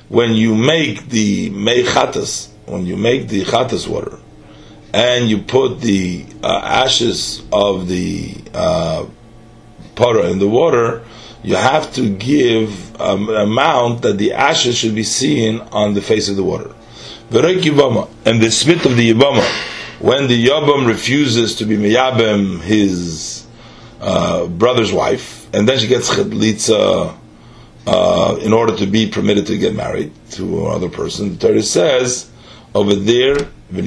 When 0.09 0.33
you 0.33 0.55
make 0.55 1.11
the 1.11 1.51
mechatas, 1.51 2.49
when 2.65 2.87
you 2.87 2.97
make 2.97 3.29
the 3.29 3.45
chatas 3.45 3.87
water, 3.87 4.19
and 4.93 5.29
you 5.29 5.39
put 5.39 5.81
the 5.81 6.27
uh, 6.43 6.61
ashes 6.63 7.43
of 7.53 7.89
the 7.89 8.35
uh, 8.55 9.07
in 10.03 10.39
the 10.39 10.49
water, 10.49 11.05
you 11.43 11.57
have 11.57 11.93
to 11.93 12.09
give 12.09 12.99
um, 12.99 13.29
an 13.29 13.37
amount 13.37 14.01
that 14.01 14.17
the 14.17 14.33
ashes 14.33 14.77
should 14.77 14.95
be 14.95 15.03
seen 15.03 15.61
on 15.73 15.93
the 15.93 16.01
face 16.01 16.31
of 16.31 16.37
the 16.37 16.43
water. 16.43 16.75
And 17.31 18.41
the 18.43 18.51
spit 18.51 18.87
of 18.87 18.97
the 18.97 19.13
Yibama, 19.13 19.47
when 20.01 20.27
the 20.27 20.47
Yabam 20.47 20.87
refuses 20.87 21.57
to 21.57 21.67
be 21.67 21.77
Miyabim, 21.77 22.63
his 22.63 23.47
uh, 24.01 24.47
brother's 24.47 24.91
wife, 24.93 25.53
and 25.55 25.69
then 25.69 25.79
she 25.79 25.87
gets 25.87 26.09
Chalitza 26.09 27.15
uh, 27.87 28.39
in 28.41 28.53
order 28.55 28.75
to 28.77 28.87
be 28.87 29.11
permitted 29.11 29.47
to 29.47 29.59
get 29.59 29.75
married 29.75 30.13
to 30.31 30.67
another 30.67 30.89
person, 30.89 31.37
the 31.37 31.49
Torah 31.49 31.63
says 31.63 32.31
over 32.75 32.95
there, 32.95 33.35
the 33.35 33.83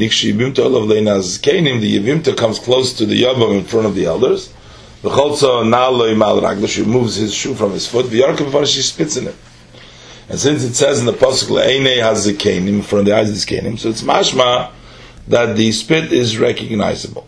Yevimta 1.96 2.38
comes 2.38 2.60
close 2.60 2.94
to 2.94 3.06
the 3.06 3.24
Yavam 3.24 3.60
in 3.60 3.66
front 3.66 3.86
of 3.86 3.96
the 3.96 4.06
elders. 4.06 4.54
The 5.02 5.10
Cholza 5.10 5.64
Naloi 5.64 6.18
Mal 6.18 6.42
Raglash 6.42 6.80
removes 6.80 7.16
his 7.16 7.34
shoe 7.34 7.54
from 7.54 7.72
his 7.72 7.88
foot. 7.88 8.10
The 8.10 8.22
Yarkav 8.22 8.66
she 8.66 8.82
spits 8.82 9.18
in 9.18 9.28
it. 9.28 9.36
And 10.30 10.40
since 10.40 10.64
it 10.64 10.74
says 10.74 11.00
in 11.00 11.06
the 11.06 11.14
Pasuk 11.14 11.50
Le'ene 11.50 12.02
has 12.02 12.26
in 12.26 12.82
front 12.82 13.02
of 13.02 13.06
the 13.06 13.16
eyes 13.16 13.30
of 13.30 13.36
the 13.36 13.56
Kenim, 13.56 13.78
so 13.78 13.90
it's 13.90 14.02
mashma 14.02 14.72
that 15.28 15.58
the 15.58 15.72
spit 15.72 16.14
is 16.14 16.38
recognizable. 16.38 17.28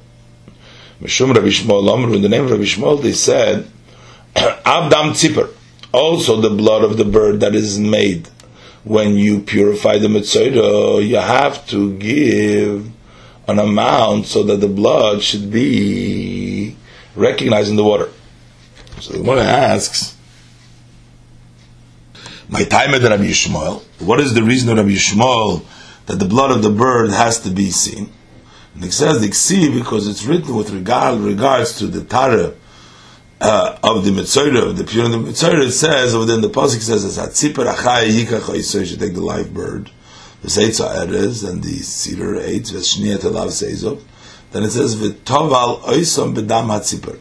Mishum 1.01 1.35
Rabbi 1.35 1.47
Yishmael 1.47 2.15
in 2.15 2.21
the 2.21 2.29
name 2.29 2.45
of 2.45 2.51
Rabbi 2.51 2.63
Yishmael, 2.63 3.01
they 3.01 3.11
said, 3.11 3.69
Abdam 4.35 5.11
Tzipper, 5.11 5.53
also 5.91 6.39
the 6.39 6.49
blood 6.49 6.83
of 6.83 6.97
the 6.97 7.05
bird 7.05 7.41
that 7.41 7.53
is 7.53 7.77
made 7.77 8.29
when 8.85 9.17
you 9.17 9.41
purify 9.41 9.97
the 9.97 10.07
mitzvah, 10.07 11.03
you 11.03 11.17
have 11.17 11.67
to 11.67 11.97
give 11.97 12.89
an 13.47 13.59
amount 13.59 14.27
so 14.27 14.43
that 14.43 14.57
the 14.57 14.67
blood 14.67 15.21
should 15.21 15.51
be 15.51 16.75
recognized 17.15 17.69
in 17.69 17.75
the 17.75 17.83
water. 17.83 18.09
So 19.01 19.13
the 19.13 19.19
Gemara 19.19 19.43
asks, 19.43 20.15
my 22.47 22.63
time 22.63 22.93
at 22.93 23.01
Rabbi 23.01 23.23
Yishmael, 23.23 23.83
what 23.99 24.19
is 24.19 24.35
the 24.35 24.43
reason 24.43 24.69
of 24.69 24.77
Rabbi 24.77 24.91
Yishmael 24.91 25.65
that 26.05 26.19
the 26.19 26.25
blood 26.25 26.51
of 26.51 26.61
the 26.61 26.69
bird 26.69 27.09
has 27.09 27.39
to 27.41 27.49
be 27.49 27.71
seen? 27.71 28.11
And 28.75 28.83
it 28.83 28.91
says 28.91 29.21
because 29.71 30.07
it's 30.07 30.25
written 30.25 30.55
with 30.55 30.69
regard 30.69 31.19
regards 31.21 31.77
to 31.79 31.87
the 31.87 32.03
Tara 32.03 32.53
uh, 33.41 33.77
of 33.83 34.05
the 34.05 34.11
Mitzvah, 34.11 34.73
the 34.73 34.83
pure 34.83 35.05
of 35.05 35.11
the 35.11 35.17
Mitzvah, 35.17 35.61
it 35.61 35.71
says 35.71 36.15
over 36.15 36.25
there 36.25 36.37
the 36.37 36.49
Pasuk 36.49 36.81
says, 36.81 37.03
"As 37.03 37.17
atzipar 37.17 37.73
achai 37.73 38.09
yikach 38.09 38.63
so 38.63 38.79
you 38.79 38.85
should 38.85 38.99
take 38.99 39.13
the 39.13 39.21
live 39.21 39.53
bird, 39.53 39.91
the 40.41 40.47
seitza 40.47 41.05
erez, 41.05 41.47
and 41.47 41.63
the 41.63 41.77
cedar 41.79 42.39
eight, 42.39 42.63
v'shniyat 42.63 43.19
alav 43.19 43.47
seizov." 43.47 44.01
Then 44.51 44.63
it 44.63 44.71
says, 44.71 44.95
"V'toval 44.95 45.81
oisom 45.81 46.33
bedam 46.35 46.67
hatzipar," 46.67 47.19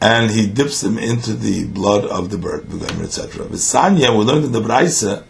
and 0.00 0.30
he 0.30 0.46
dips 0.46 0.80
them 0.80 0.98
into 0.98 1.34
the 1.34 1.66
blood 1.66 2.04
of 2.04 2.30
the 2.30 2.38
bird, 2.38 2.66
etc. 3.02 3.46
V'sanya, 3.46 4.16
we 4.16 4.24
learned 4.24 4.44
in 4.44 4.52
the 4.52 4.62
Braisa, 4.62 5.24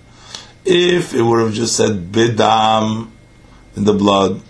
if 0.65 1.15
it 1.15 1.23
would 1.23 1.41
have 1.41 1.55
just 1.55 1.77
said 1.77 2.13
bedam 2.13 3.11
in 3.75 3.85
the 3.85 3.95
blood, 3.95 4.43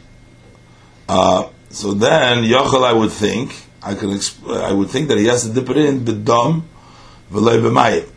uh, 1.08 1.48
so 1.70 1.94
then 1.94 2.42
Yochel, 2.44 2.85
I 2.85 2.92
would 2.92 3.12
think 3.12 3.54
I 3.85 3.95
can 3.95 4.11
exp- 4.11 4.62
I 4.62 4.73
would 4.73 4.90
think 4.90 5.09
that 5.09 5.18
he 5.18 5.27
has 5.27 5.42
to 5.45 5.53
dip 5.53 5.68
it 5.71 5.77
in 5.77 6.05
b'dam 6.05 6.62
v'lei 7.33 7.61
b'mayim, 7.61 8.09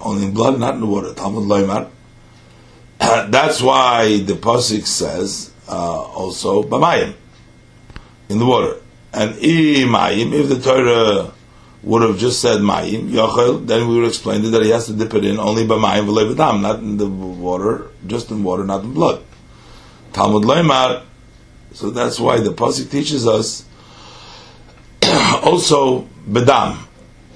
only 0.00 0.24
in 0.26 0.34
blood, 0.34 0.58
not 0.58 0.74
in 0.74 0.80
the 0.80 0.86
water. 0.86 1.14
Talmud 1.14 1.44
loymar. 1.44 1.88
That's 2.98 3.62
why 3.62 4.18
the 4.18 4.32
pasuk 4.32 4.84
says 4.84 5.52
uh, 5.68 6.02
also 6.02 6.64
b'mayim 6.64 7.14
in 8.28 8.40
the 8.40 8.46
water. 8.46 8.76
And 9.12 9.34
mayim, 9.34 10.32
if 10.32 10.48
the 10.48 10.60
Torah 10.60 11.32
would 11.84 12.02
have 12.02 12.18
just 12.18 12.40
said 12.40 12.58
mayim 12.58 13.10
yachel, 13.10 13.64
then 13.64 13.86
we 13.86 14.00
would 14.00 14.08
explain 14.08 14.42
that 14.50 14.62
he 14.62 14.70
has 14.70 14.86
to 14.86 14.92
dip 14.92 15.14
it 15.14 15.24
in 15.24 15.38
only 15.38 15.64
b'mayim 15.64 16.06
v'lei 16.06 16.34
b'dam, 16.34 16.62
not 16.62 16.80
in 16.80 16.96
the 16.96 17.06
water, 17.06 17.92
just 18.08 18.32
in 18.32 18.42
water, 18.42 18.64
not 18.64 18.82
in 18.82 18.92
blood. 18.92 19.22
Talmud 20.12 20.42
loymar. 20.42 21.04
So 21.74 21.90
that's 21.90 22.18
why 22.18 22.40
the 22.40 22.52
pasuk 22.52 22.90
teaches 22.90 23.26
us 23.26 23.64
also 25.40 26.02
bedam 26.26 26.78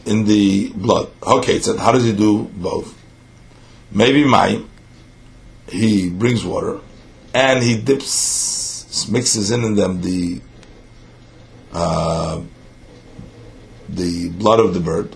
in 0.05 0.25
the 0.25 0.71
blood. 0.71 1.11
Okay, 1.23 1.61
so 1.61 1.77
how 1.77 1.93
does 1.93 2.05
he 2.05 2.13
do 2.13 2.45
both? 2.55 2.95
Maybe 3.91 4.25
my 4.25 4.63
he 5.69 6.11
brings 6.11 6.45
water 6.45 6.81
and 7.35 7.63
he 7.63 7.77
dips, 7.77 9.09
mixes 9.11 9.51
in 9.51 9.65
in 9.65 9.75
them 9.75 10.01
the 10.01 10.41
uh, 11.73 12.41
the 13.89 14.31
blood 14.31 14.61
of 14.61 14.75
the 14.75 14.81
bird, 14.81 15.15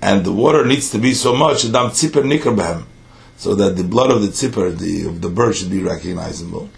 and 0.00 0.24
the 0.24 0.32
water 0.32 0.64
needs 0.64 0.90
to 0.90 0.98
be 0.98 1.12
so 1.12 1.34
much 1.34 1.62
so 1.62 3.54
that 3.54 3.76
the 3.76 3.84
blood 3.84 4.10
of 4.10 4.22
the 4.22 4.28
tzipper, 4.28 4.76
the 4.78 5.08
of 5.08 5.20
the 5.20 5.28
bird, 5.28 5.56
should 5.56 5.70
be 5.70 5.82
recognizable. 5.82 6.68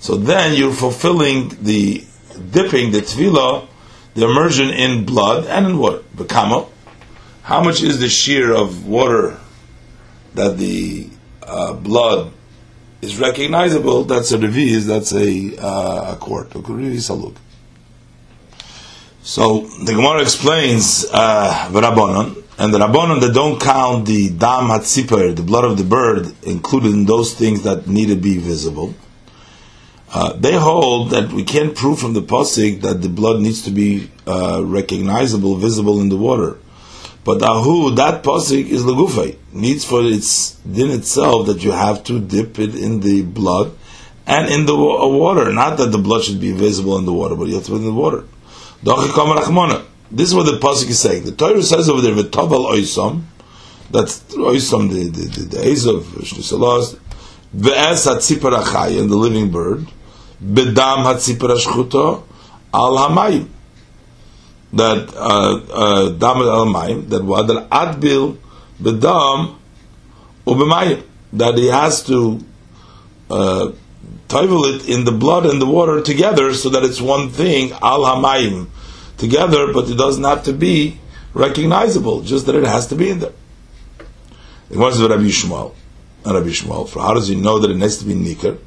So 0.00 0.16
then 0.16 0.54
you're 0.54 0.72
fulfilling 0.72 1.48
the 1.62 2.04
dipping 2.50 2.90
the 2.90 3.00
tefillah 3.00 3.66
the 4.16 4.28
immersion 4.28 4.70
in 4.70 5.04
blood 5.04 5.46
and 5.46 5.66
in 5.66 5.78
water. 5.78 6.02
Bekamo. 6.16 6.68
How 7.42 7.62
much 7.62 7.82
is 7.82 8.00
the 8.00 8.08
shear 8.08 8.52
of 8.52 8.86
water 8.86 9.38
that 10.34 10.58
the 10.58 11.08
uh, 11.42 11.74
blood 11.74 12.32
is 13.02 13.18
recognizable, 13.18 14.04
that's 14.04 14.32
a 14.32 14.38
reviz, 14.38 14.86
that's 14.86 15.12
a, 15.12 15.56
uh, 15.62 16.14
a 16.14 16.16
quart. 16.16 16.50
saluk. 16.50 17.36
So 19.22 19.60
the 19.84 19.92
Gemara 19.92 20.22
explains 20.22 21.04
uh, 21.12 21.68
Rabbanon, 21.70 22.42
and 22.58 22.72
the 22.72 22.78
Rabbanon 22.78 23.20
that 23.20 23.34
don't 23.34 23.60
count 23.60 24.06
the 24.06 24.30
dam 24.30 24.68
hatziper, 24.68 25.36
the 25.36 25.42
blood 25.42 25.64
of 25.64 25.76
the 25.76 25.84
bird, 25.84 26.32
included 26.42 26.92
in 26.92 27.04
those 27.04 27.34
things 27.34 27.62
that 27.62 27.86
need 27.86 28.06
to 28.06 28.16
be 28.16 28.38
visible. 28.38 28.94
Uh, 30.16 30.32
they 30.32 30.54
hold 30.54 31.10
that 31.10 31.30
we 31.30 31.44
can't 31.44 31.76
prove 31.76 31.98
from 31.98 32.14
the 32.14 32.22
posik 32.22 32.80
that 32.80 33.02
the 33.02 33.08
blood 33.08 33.38
needs 33.38 33.60
to 33.60 33.70
be 33.70 34.10
uh, 34.26 34.62
recognizable, 34.64 35.56
visible 35.56 36.00
in 36.00 36.08
the 36.08 36.16
water. 36.16 36.56
But 37.22 37.42
ahu, 37.42 37.94
that 37.96 38.22
posik 38.22 38.66
is 38.66 38.82
legufay, 38.82 39.36
needs 39.52 39.84
for 39.84 40.00
its 40.02 40.52
din 40.76 40.90
itself 40.90 41.48
that 41.48 41.62
you 41.62 41.72
have 41.72 42.02
to 42.04 42.18
dip 42.18 42.58
it 42.58 42.74
in 42.74 43.00
the 43.00 43.24
blood 43.24 43.76
and 44.26 44.48
in 44.48 44.64
the 44.64 44.72
uh, 44.72 45.06
water. 45.06 45.52
Not 45.52 45.76
that 45.76 45.92
the 45.92 45.98
blood 45.98 46.24
should 46.24 46.40
be 46.40 46.52
visible 46.52 46.96
in 46.96 47.04
the 47.04 47.12
water, 47.12 47.36
but 47.36 47.48
you 47.48 47.56
have 47.56 47.64
to 47.66 47.72
put 47.72 47.82
it 47.82 47.86
in 47.86 47.94
the 47.94 48.00
water. 48.06 48.24
This 48.82 50.28
is 50.28 50.34
what 50.34 50.46
the 50.46 50.58
pasuk 50.58 50.88
is 50.88 50.98
saying. 50.98 51.24
The 51.24 51.32
Torah 51.32 51.62
says 51.62 51.90
over 51.90 52.00
there, 52.00 52.14
"V'tovel 52.14 52.72
oisam." 52.72 53.24
That's 53.90 54.20
oisam, 54.32 54.88
the 54.88 55.10
the 55.10 55.24
the, 55.28 55.42
the 55.56 55.90
of 55.94 56.04
shnisalos. 56.24 56.98
Ve'es 57.54 58.06
hatzipar 58.08 58.62
achai, 58.62 58.98
and 58.98 59.10
the 59.10 59.16
living 59.16 59.50
bird. 59.50 59.86
Bedam 60.42 61.04
hatzipar 61.04 61.56
ashchuto 61.56 62.24
al 62.72 62.96
hamayim. 62.96 63.48
That 64.72 65.14
uh, 65.14 65.60
uh, 65.72 66.08
dam 66.10 66.36
al 66.38 66.66
hamayim. 66.66 67.08
That 67.08 67.20
that 67.20 67.70
adbil 67.70 68.36
bedam 68.80 69.56
ubemayim. 70.46 71.02
That 71.32 71.58
he 71.58 71.68
has 71.68 72.02
to 72.04 72.44
uh, 73.30 73.72
it 74.28 74.88
in 74.88 75.04
the 75.04 75.12
blood 75.12 75.46
and 75.46 75.60
the 75.60 75.66
water 75.66 76.02
together, 76.02 76.52
so 76.52 76.68
that 76.70 76.84
it's 76.84 77.00
one 77.00 77.30
thing 77.30 77.72
al 77.72 78.00
hamayim 78.00 78.68
together, 79.16 79.72
but 79.72 79.88
it 79.88 79.96
doesn't 79.96 80.24
have 80.24 80.44
to 80.44 80.52
be 80.52 80.98
recognizable, 81.32 82.22
just 82.22 82.46
that 82.46 82.54
it 82.54 82.64
has 82.64 82.86
to 82.88 82.94
be 82.94 83.10
in 83.10 83.20
there. 83.20 83.32
It 84.70 84.76
was 84.76 85.00
Rabbi 85.00 85.22
Yishmael. 85.22 85.74
Rabbi 86.24 86.48
Yishmael. 86.48 86.88
For 86.88 87.00
how 87.00 87.14
does 87.14 87.28
he 87.28 87.36
know 87.36 87.58
that 87.58 87.70
it 87.70 87.78
has 87.78 87.98
to 87.98 88.04
be 88.04 88.14
nikar? 88.14 88.58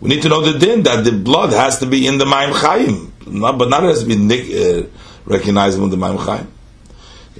We 0.00 0.10
need 0.10 0.22
to 0.22 0.28
know 0.28 0.42
the 0.42 0.58
din 0.58 0.82
that 0.82 1.04
the 1.04 1.12
blood 1.12 1.52
has 1.52 1.78
to 1.78 1.86
be 1.86 2.06
in 2.06 2.18
the 2.18 2.26
Maim 2.26 2.52
Chaim, 2.52 3.12
not, 3.26 3.58
but 3.58 3.70
not 3.70 3.82
it 3.84 3.88
has 3.88 4.04
to 4.04 4.06
be 4.06 4.14
uh, 4.14 4.86
recognizable 5.24 5.84
in 5.84 5.90
the 5.90 5.96
Maim 5.96 6.18
Chaim. 6.18 6.52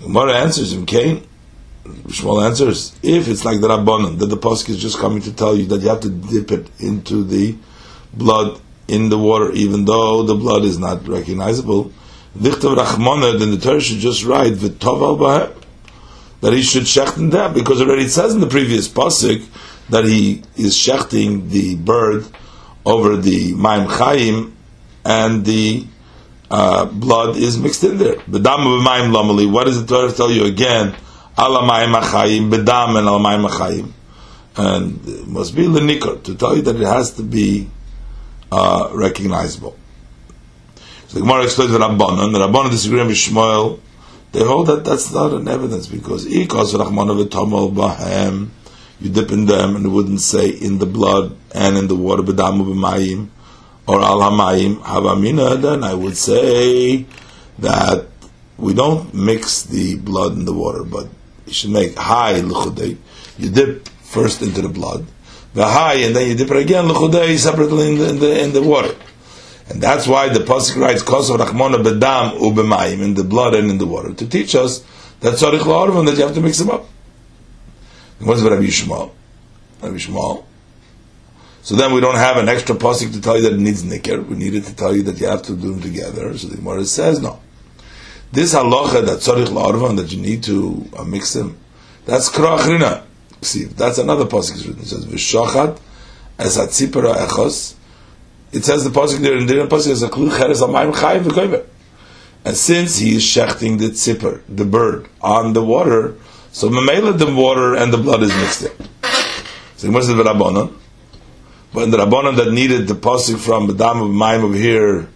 Gemara 0.01 0.39
answers 0.39 0.73
in 0.73 0.87
Cain. 0.87 1.27
Shmuel 1.85 2.45
answers, 2.45 2.99
if 3.03 3.29
it's 3.29 3.45
like 3.45 3.61
the 3.61 3.69
Rabbanon, 3.69 4.19
that 4.19 4.27
the 4.27 4.37
Pasuk 4.37 4.71
is 4.71 4.79
just 4.79 4.99
coming 4.99 5.23
to 5.23 5.33
tell 5.33 5.55
you 5.57 5.67
that 5.67 5.83
you 5.83 5.89
have 5.89 6.01
to 6.01 6.11
dip 6.11 6.51
it 6.51 6.69
into 6.81 7.23
the 7.23 7.55
blood 8.13 8.61
in 8.89 9.09
the 9.09 9.19
water, 9.19 9.53
even 9.53 9.85
though 9.85 10.23
the 10.23 10.35
blood 10.35 10.65
is 10.65 10.79
not 10.79 11.07
recognizable, 11.07 11.93
Dichtav 12.37 12.77
Rachmana, 12.77 13.39
then 13.39 13.51
the 13.51 13.59
Torah 13.59 13.81
should 13.81 13.99
just 13.99 14.25
write 14.25 14.55
V'tov 14.55 15.01
al 15.03 15.17
Bahem, 15.17 15.63
that 16.41 16.53
he 16.53 16.63
should 16.63 16.85
shechten 16.85 17.31
that, 17.33 17.55
because 17.55 17.81
already 17.81 18.05
it 18.05 18.11
says 18.11 18.35
in 18.35 18.41
the 18.41 18.47
previous 18.47 18.89
pasuk 18.89 19.45
that 19.89 20.05
he 20.05 20.43
is 20.57 20.75
shechting 20.75 21.49
the 21.51 21.77
bird 21.77 22.27
over 22.87 23.17
the 23.17 23.53
Maim 23.55 23.87
Chaim, 23.87 24.57
and 25.05 25.45
the 25.45 25.85
uh, 26.51 26.87
blood 26.87 27.37
is 27.37 27.59
mixed 27.59 27.85
in 27.85 27.99
there. 27.99 28.17
Bedam 28.17 28.65
b'mayim 28.65 29.13
lamali. 29.13 29.51
What 29.51 29.67
does 29.67 29.85
the 29.85 29.95
Torah 29.95 30.13
tell 30.13 30.31
you 30.31 30.45
again? 30.45 30.95
Ala 31.39 31.61
mayim 31.63 32.01
achayim, 32.01 32.51
bedam 32.51 32.97
and 32.97 33.07
ala 33.07 33.19
mayim 33.19 33.49
achayim. 33.49 33.93
And 34.57 35.07
it 35.07 35.27
must 35.27 35.55
be 35.55 35.65
lenikor 35.65 36.23
to 36.23 36.35
tell 36.35 36.57
you 36.57 36.63
that 36.63 36.77
it 36.77 36.87
has 36.87 37.13
to 37.15 37.23
be 37.23 37.69
uh, 38.51 38.91
recognizable. 38.95 39.77
So 41.09 41.19
the 41.19 41.21
Gemara 41.21 41.45
explains 41.45 41.73
the 41.73 41.79
Rabban, 41.79 42.25
and 42.25 42.35
the 42.35 42.39
Rabban 42.39 42.71
disagree 42.71 43.03
with 43.05 43.17
Shmuel. 43.17 43.81
They 44.33 44.43
hold 44.45 44.69
that 44.69 44.85
that's 44.85 45.13
not 45.13 45.33
an 45.33 45.49
evidence 45.49 45.87
because 45.87 46.27
ikos 46.27 46.75
rachmana 46.75 47.29
bahem. 47.29 48.49
You 49.01 49.11
dip 49.11 49.31
in 49.31 49.47
them, 49.47 49.77
and 49.77 49.87
it 49.87 49.91
wouldn't 49.91 50.21
say 50.21 50.49
in 50.49 50.79
the 50.79 50.87
blood 50.87 51.37
and 51.53 51.77
in 51.77 51.89
the 51.89 51.95
water 51.97 52.23
b'damu 52.23 52.65
b'mayim 52.65 53.29
or 53.87 54.01
al 54.01 54.21
hamayim 54.21 54.77
havamina. 54.77 55.61
Then 55.61 55.85
I 55.85 55.95
would 55.95 56.17
say 56.17 57.05
that 57.59 58.07
we 58.57 58.73
don't 58.73 59.13
mix 59.13 59.63
the 59.63 59.97
blood 59.97 60.33
and 60.33 60.47
the 60.47 60.53
water, 60.53 60.83
but 60.83 61.09
you 61.47 61.53
should 61.53 61.71
make 61.71 61.95
high 61.97 62.41
l'chudei. 62.41 62.97
You 63.39 63.51
dip 63.51 63.89
first 63.89 64.41
into 64.41 64.63
the 64.63 64.69
blood, 64.69 65.05
the 65.53 65.67
high, 65.67 65.97
and 65.97 66.17
then 66.17 66.29
you 66.29 66.35
dip 66.35 66.51
it 66.51 66.57
again 66.57 66.89
l'chudei 66.89 67.37
separately 67.37 67.89
in 67.93 67.99
the, 67.99 68.09
in 68.09 68.19
the, 68.19 68.45
in 68.45 68.53
the 68.53 68.63
water. 68.63 68.95
And 69.69 69.83
that's 69.83 70.07
why 70.07 70.29
the 70.29 70.41
Pasuk 70.41 70.81
writes, 70.81 71.03
Kosav 71.03 71.39
Rachmona 71.39 71.83
Bedam 71.83 72.39
Ubemayim, 72.39 73.03
in 73.03 73.15
the 73.15 73.25
blood 73.25 73.55
and 73.55 73.69
in 73.69 73.79
the 73.79 73.87
water, 73.87 74.15
to 74.15 74.29
teach 74.29 74.55
us 74.55 74.85
that 75.21 75.35
Tzarich 75.35 75.61
La'arvim, 75.61 76.07
that 76.07 76.17
you 76.17 76.23
have 76.25 76.35
to 76.35 76.41
mix 76.41 76.59
them 76.59 76.71
up. 76.71 76.87
What's 78.19 78.43
Rabbi 78.43 78.63
Yishmael? 78.63 79.11
Rabbi 79.83 79.97
Yishmael. 79.97 80.45
So 81.63 81.75
then 81.75 81.93
we 81.93 82.01
don't 82.01 82.17
have 82.17 82.37
an 82.37 82.49
extra 82.49 82.75
Pasuk 82.77 83.13
to 83.13 83.21
tell 83.21 83.37
you 83.37 83.43
that 83.43 83.55
it 83.55 83.59
needs 83.59 83.83
Nicker. 83.83 84.21
We 84.21 84.37
needed 84.37 84.65
to 84.67 84.77
tell 84.77 84.95
you 84.95 85.03
that 85.05 85.21
you 85.21 85.27
have 85.27 85.43
to 85.43 85.57
do 85.57 85.73
them 85.73 85.83
together. 85.83 86.37
So 86.39 86.49
the 86.49 86.57
Gemara 86.57 86.85
says, 86.85 87.21
no. 87.21 87.41
This 88.33 88.55
halacha 88.55 89.05
that 89.05 89.19
Tzarich 89.19 89.47
La'arvim, 89.47 89.97
that 89.97 90.13
you 90.13 90.21
need 90.21 90.43
to 90.45 90.89
uh, 90.97 91.05
mix 91.05 91.33
them, 91.33 91.59
that's 92.05 92.31
Kra'achrina. 92.31 93.03
See, 93.43 93.65
that's 93.65 93.99
another 93.99 94.25
Pasuk 94.25 94.65
written. 94.65 94.83
It 94.83 94.87
says, 94.87 95.07
V'shachat 95.07 95.81
as 96.39 96.57
Hatzipara 96.57 97.15
Echos, 97.27 97.77
it 98.53 98.65
says 98.65 98.85
the 98.85 98.91
pasuk 98.91 99.19
there 99.19 99.37
in 99.37 99.47
the 99.47 99.55
pasuk 99.55 99.89
is 99.89 100.03
a 100.03 100.09
klu 100.09 100.31
cheres 100.31 100.61
amayim 100.63 100.95
chayim 100.95 101.25
v'koyver. 101.25 101.67
And 102.45 102.57
since 102.57 102.99
he 102.99 103.17
is 103.17 103.23
shechting 103.23 103.79
the 103.79 103.89
tzipper, 103.89 104.41
the 104.49 104.65
bird, 104.65 105.09
on 105.21 105.53
the 105.53 105.63
water, 105.63 106.15
so 106.57 106.71
memela 106.71 107.13
the 107.19 107.27
water 107.27 107.75
and 107.75 107.93
the 107.93 107.99
blood 107.99 108.23
is 108.23 108.31
mixed 108.31 108.63
in. 108.63 108.73
So 109.77 109.91
what's 109.91 110.07
the 110.07 110.15
rabbanon? 110.15 110.75
But 111.75 111.83
in 111.83 111.91
the 111.91 111.99
rabbanon 111.99 112.37
that 112.37 112.51
needed 112.51 112.89
the 112.89 112.95
pasuk 112.95 113.39
from 113.39 113.67
the 113.67 113.75
dam 113.75 114.01
of 114.01 114.09
mayim 114.09 114.43
over 114.43 114.57
here, 114.57 115.07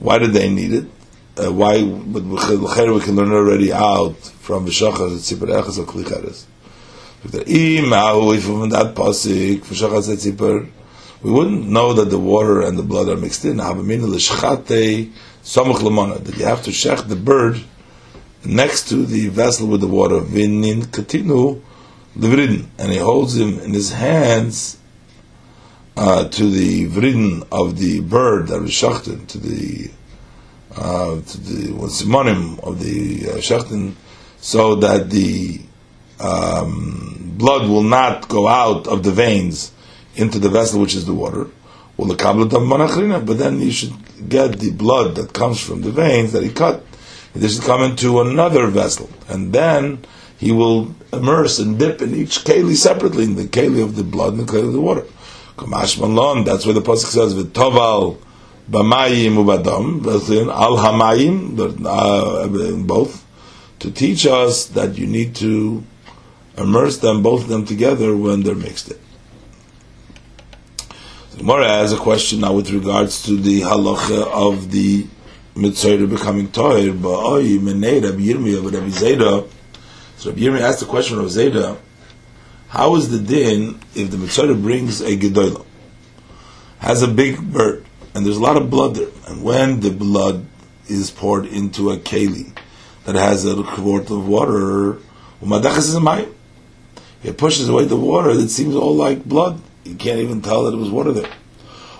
why 0.00 0.18
did 0.18 0.32
they 0.32 0.48
need 0.50 0.72
it? 0.72 0.86
Uh, 1.36 1.52
why? 1.52 1.84
But 1.84 2.24
we 2.24 2.38
can 2.38 3.14
learn 3.14 3.30
already 3.30 3.72
out 3.72 4.16
from 4.16 4.66
v'shachar 4.66 5.10
tzipper 5.14 5.62
echas 5.62 5.78
of 5.78 5.86
kli 5.86 6.08
cheres. 6.08 6.48
If 7.22 8.42
from 8.42 8.70
that 8.70 8.96
pasuk 8.96 9.60
v'shachar 9.60 10.02
tzipper 10.02 10.68
we 11.22 11.30
wouldn't 11.30 11.68
know 11.68 11.92
that 11.92 12.06
the 12.06 12.18
water 12.18 12.62
and 12.62 12.76
the 12.76 12.82
blood 12.82 13.08
are 13.08 13.16
mixed 13.16 13.44
in. 13.44 13.58
That 13.58 13.76
you 16.36 16.44
have 16.46 16.62
to 16.64 16.70
shech 16.70 17.06
the 17.06 17.14
bird 17.14 17.60
next 18.44 18.88
to 18.88 19.06
the 19.06 19.28
vessel 19.28 19.66
with 19.66 19.80
the 19.80 19.86
water. 19.86 20.20
Vinin 20.20 20.82
katinu 20.86 21.60
livridin, 22.16 22.66
and 22.78 22.92
he 22.92 22.98
holds 22.98 23.36
him 23.36 23.58
in 23.60 23.72
his 23.72 23.92
hands 23.92 24.78
uh, 25.96 26.28
to 26.28 26.50
the 26.50 26.86
vridin 26.88 27.46
of 27.52 27.78
the 27.78 28.00
bird 28.00 28.48
that 28.48 28.60
was 28.60 28.70
shechted, 28.70 29.26
to 29.28 29.38
the 29.38 29.90
uh, 30.76 31.20
to 31.20 31.40
the 31.40 31.72
what's 31.72 32.02
simonim 32.02 32.58
of 32.60 32.82
the 32.82 33.30
uh, 33.30 33.92
so 34.40 34.74
that 34.76 35.10
the 35.10 35.60
um, 36.20 37.34
blood 37.36 37.68
will 37.68 37.82
not 37.82 38.28
go 38.28 38.46
out 38.48 38.86
of 38.86 39.02
the 39.02 39.10
veins 39.10 39.72
into 40.16 40.38
the 40.38 40.48
vessel 40.48 40.80
which 40.80 40.94
is 40.94 41.06
the 41.06 41.14
water. 41.14 41.48
But 41.96 43.38
then 43.38 43.60
you 43.60 43.70
should 43.70 44.28
get 44.28 44.58
the 44.58 44.70
blood 44.72 45.16
that 45.16 45.32
comes 45.32 45.60
from 45.60 45.82
the 45.82 45.90
veins 45.90 46.32
that 46.32 46.42
he 46.42 46.50
cut. 46.50 46.84
This 47.34 47.54
should 47.54 47.64
come 47.64 47.82
into 47.82 48.20
another 48.20 48.66
vessel, 48.66 49.08
and 49.28 49.52
then 49.52 50.04
he 50.36 50.52
will 50.52 50.94
immerse 51.12 51.58
and 51.58 51.78
dip 51.78 52.02
in 52.02 52.14
each 52.14 52.44
keli 52.44 52.74
separately, 52.74 53.24
in 53.24 53.36
the 53.36 53.44
keli 53.44 53.82
of 53.82 53.94
the 53.96 54.02
blood 54.02 54.34
and 54.34 54.48
the 54.48 54.52
keli 54.52 54.66
of 54.66 54.72
the 54.72 54.80
water. 54.80 55.04
That's 55.56 55.96
where 55.98 56.74
the 56.74 56.80
pasuk 56.80 57.06
says 57.06 57.34
v'toval 57.34 58.18
b'mayim 58.70 59.36
ubadam 59.36 60.06
al 60.50 60.76
hamayim, 60.78 61.84
uh, 61.84 62.84
both, 62.84 63.24
to 63.80 63.90
teach 63.90 64.26
us 64.26 64.66
that 64.66 64.96
you 64.96 65.06
need 65.06 65.34
to 65.36 65.84
immerse 66.56 66.98
them 66.98 67.22
both 67.22 67.42
of 67.42 67.48
them 67.48 67.64
together 67.64 68.16
when 68.16 68.42
they're 68.42 68.54
mixed 68.54 68.90
in. 68.90 68.98
Gemara 71.36 71.68
has 71.68 71.92
a 71.92 71.96
question 71.96 72.40
now 72.40 72.52
with 72.52 72.70
regards 72.70 73.22
to 73.22 73.36
the 73.36 73.60
halacha 73.62 74.26
of 74.26 74.70
the 74.72 75.06
mitzvah 75.60 76.06
becoming 76.06 76.48
toir. 76.48 76.92
Ba'oi 76.92 77.58
menei 77.58 78.02
Rabbi 78.02 78.22
Yirmiyah 78.22 78.64
Rabbi 78.64 78.88
Zeira. 78.88 79.48
So 80.16 80.30
Rabbi 80.30 80.42
Yirmiyah 80.42 80.60
asked 80.60 80.80
the 80.80 80.86
question 80.86 81.18
of 81.18 81.26
Zeira, 81.26 81.76
how 82.68 82.96
is 82.96 83.10
the 83.10 83.18
din 83.18 83.78
if 83.94 84.10
the 84.10 84.16
mitzvah 84.16 84.54
brings 84.54 85.00
a 85.00 85.16
gedolah, 85.16 85.64
has 86.78 87.02
a 87.02 87.08
big 87.08 87.40
bird, 87.52 87.84
and 88.14 88.24
there's 88.24 88.36
a 88.36 88.42
lot 88.42 88.56
of 88.56 88.70
blood 88.70 88.94
there, 88.94 89.08
and 89.28 89.42
when 89.42 89.80
the 89.80 89.90
blood 89.90 90.46
is 90.88 91.10
poured 91.10 91.46
into 91.46 91.90
a 91.90 91.96
keli 91.96 92.52
that 93.04 93.14
has 93.14 93.46
a 93.46 93.62
quart 93.62 94.10
of 94.10 94.26
water. 94.26 94.98
It 97.22 97.38
pushes 97.38 97.68
away 97.68 97.84
the 97.84 97.96
water. 97.96 98.30
It 98.30 98.50
seems 98.50 98.74
all 98.74 98.94
like 98.94 99.24
blood. 99.24 99.60
You 99.84 99.94
can't 99.94 100.18
even 100.20 100.42
tell 100.42 100.64
that 100.64 100.74
it 100.74 100.78
was 100.78 100.90
water 100.90 101.12
there. 101.12 101.30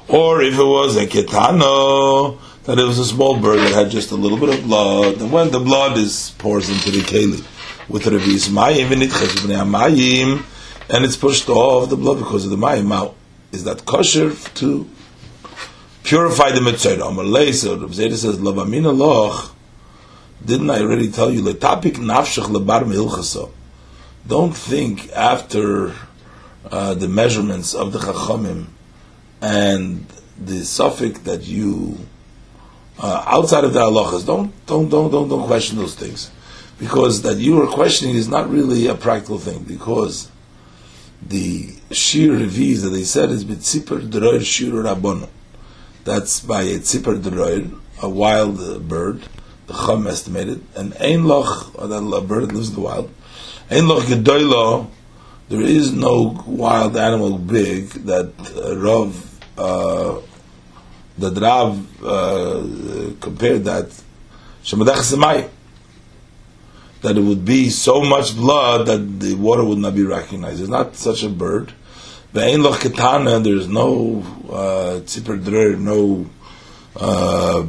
Or 0.09 0.42
if 0.42 0.59
it 0.59 0.64
was 0.64 0.96
a 0.96 1.07
ketano, 1.07 2.38
that 2.64 2.79
it 2.79 2.85
was 2.85 2.99
a 2.99 3.05
small 3.05 3.40
bird 3.40 3.59
that 3.59 3.73
had 3.73 3.90
just 3.90 4.11
a 4.11 4.16
little 4.16 4.38
bit 4.38 4.51
of 4.51 4.64
blood, 4.64 5.20
and 5.20 5.33
when 5.33 5.51
the 5.51 5.61
blood 5.61 5.96
is 5.96 6.35
pours 6.38 6.68
into 6.68 6.90
the 6.90 7.01
keli 7.01 7.44
with 7.88 8.05
the 8.05 8.11
mayim 8.11 8.90
mayim, 9.70 10.44
and 10.90 11.05
it's 11.05 11.16
pushed 11.16 11.49
off 11.49 11.88
the 11.88 11.96
blood 11.96 12.18
because 12.18 12.44
of 12.44 12.51
the 12.51 12.57
mayim 12.57 12.92
out, 12.92 13.14
is 13.53 13.64
that 13.64 13.87
kosher 13.87 14.35
to 14.55 14.88
purify 16.03 16.51
the 16.51 16.61
mitzvah? 16.61 16.96
Amalei, 16.96 17.53
so 17.55 17.77
Rav 17.77 17.90
Zeira 17.90 18.14
says, 18.14 18.38
lavamina 18.38 18.96
loch. 18.96 19.55
Didn't 20.44 20.70
I 20.70 20.81
already 20.81 21.11
tell 21.11 21.31
you? 21.31 21.42
Letapik 21.42 21.94
nafshach 21.96 22.44
lebar. 22.44 23.51
Don't 24.27 24.57
think 24.57 25.11
after 25.12 25.94
uh, 26.70 26.94
the 26.94 27.09
measurements 27.09 27.75
of 27.75 27.92
the 27.92 27.99
chachamim 27.99 28.66
and 29.40 30.07
the 30.38 30.64
suffix 30.64 31.20
that 31.20 31.42
you 31.42 31.99
uh, 33.01 33.25
outside 33.27 33.65
of 33.65 33.73
the 33.73 33.81
halachas. 33.81 34.27
Don't 34.27 34.53
don't 34.67 34.89
don't 34.89 35.11
don't 35.11 35.29
don't 35.29 35.47
question 35.47 35.79
those 35.79 35.95
things, 35.95 36.31
because 36.79 37.23
that 37.23 37.39
you 37.39 37.61
are 37.63 37.67
questioning 37.67 38.15
is 38.15 38.29
not 38.29 38.49
really 38.51 38.87
a 38.87 38.95
practical 38.95 39.39
thing. 39.39 39.65
Because 39.65 40.31
the 41.27 41.75
shir 41.91 42.29
reviz 42.29 42.83
that 42.83 42.91
they 42.91 43.05
said 43.05 43.31
is 43.31 43.45
b'tzipar 43.45 44.09
droir 44.09 44.45
shir 44.45 44.71
rabbonon. 44.71 45.29
That's 46.05 46.41
by 46.41 46.63
a 46.63 46.79
tzipar 46.79 47.21
droir, 47.21 47.79
a 48.03 48.09
wild 48.09 48.89
bird. 48.89 49.23
The 49.67 49.75
chum 49.75 50.07
estimated, 50.07 50.65
and 50.75 50.95
ein 50.97 51.25
loch, 51.25 51.79
or 51.79 51.87
that 51.87 52.03
a 52.03 52.21
bird 52.21 52.53
lives 52.53 52.71
in 52.71 52.75
the 52.75 52.81
wild. 52.81 53.11
Ein 53.71 53.87
loch 53.87 54.03
gedoylo. 54.05 54.89
There 55.49 55.61
is 55.61 55.93
no 55.93 56.43
wild 56.47 56.97
animal 56.97 57.37
big 57.39 57.89
that 58.07 58.33
uh, 58.57 58.77
Rav 58.77 59.41
uh, 59.59 60.21
that 61.20 61.38
Rav 61.40 62.04
uh, 62.04 62.62
compared 63.20 63.64
that 63.64 63.87
that 67.02 67.16
it 67.16 67.22
would 67.22 67.44
be 67.44 67.70
so 67.70 68.02
much 68.02 68.37
blood 68.37 68.87
that 68.87 69.20
the 69.20 69.35
water 69.35 69.64
would 69.64 69.78
not 69.78 69.94
be 69.94 70.04
recognized. 70.04 70.61
It's 70.61 70.68
not 70.68 70.96
such 70.96 71.22
a 71.22 71.28
bird. 71.28 71.72
Loch 72.33 72.80
ketana, 72.80 73.42
there's 73.42 73.68
no 73.68 74.22
uh, 74.50 75.00
no 75.78 76.30
uh, 76.96 77.66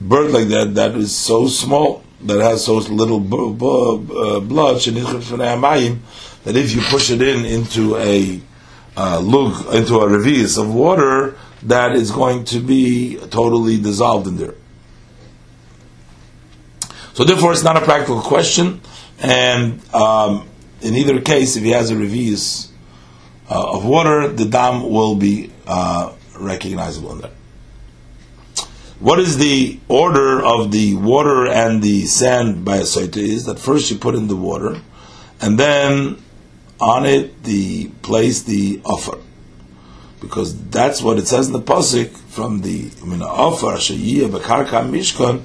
bird 0.00 0.30
like 0.32 0.48
that 0.48 0.74
that 0.74 0.94
is 0.96 1.16
so 1.16 1.46
small, 1.46 2.02
that 2.22 2.40
has 2.40 2.64
so 2.64 2.76
little 2.76 3.20
b- 3.20 3.54
b- 3.58 4.18
uh, 4.18 4.40
blood, 4.40 4.80
that 4.80 6.56
if 6.56 6.74
you 6.74 6.82
push 6.82 7.10
it 7.10 7.22
in 7.22 7.46
into 7.46 7.96
a 7.96 8.40
uh, 8.96 9.20
lug, 9.20 9.74
into 9.74 9.96
a 9.96 10.06
revis 10.08 10.58
of 10.60 10.74
water, 10.74 11.36
that 11.64 11.96
is 11.96 12.10
going 12.10 12.44
to 12.44 12.60
be 12.60 13.16
totally 13.30 13.80
dissolved 13.80 14.26
in 14.26 14.36
there. 14.36 14.54
So 17.14 17.24
therefore, 17.24 17.52
it's 17.52 17.62
not 17.62 17.76
a 17.76 17.80
practical 17.80 18.20
question, 18.20 18.80
and 19.18 19.80
um, 19.94 20.48
in 20.82 20.94
either 20.94 21.20
case, 21.20 21.56
if 21.56 21.62
he 21.62 21.70
has 21.70 21.90
a 21.90 21.94
revis 21.94 22.70
uh, 23.48 23.76
of 23.76 23.84
water, 23.84 24.28
the 24.28 24.44
dam 24.44 24.90
will 24.90 25.14
be 25.14 25.52
uh, 25.66 26.12
recognizable 26.38 27.12
in 27.12 27.20
there. 27.20 27.30
What 28.98 29.20
is 29.20 29.38
the 29.38 29.78
order 29.88 30.44
of 30.44 30.72
the 30.72 30.96
water 30.96 31.46
and 31.46 31.82
the 31.82 32.06
sand 32.06 32.64
by 32.64 32.78
a 32.78 32.82
soita 32.82 33.16
is 33.16 33.46
that 33.46 33.58
first 33.58 33.90
you 33.90 33.98
put 33.98 34.14
in 34.14 34.28
the 34.28 34.36
water, 34.36 34.80
and 35.40 35.58
then 35.58 36.22
on 36.80 37.06
it 37.06 37.44
the 37.44 37.88
place 38.02 38.42
the 38.42 38.80
offer 38.84 39.18
because 40.24 40.68
that's 40.70 41.02
what 41.02 41.18
it 41.18 41.26
says 41.26 41.46
in 41.46 41.52
the 41.52 41.60
pasuk 41.60 42.10
from 42.28 42.60
the 42.62 42.90
mina 43.04 43.26
offer 43.26 43.76
sheyiyah 43.76 44.28
bekarka 44.28 44.82
mishkan 44.88 45.42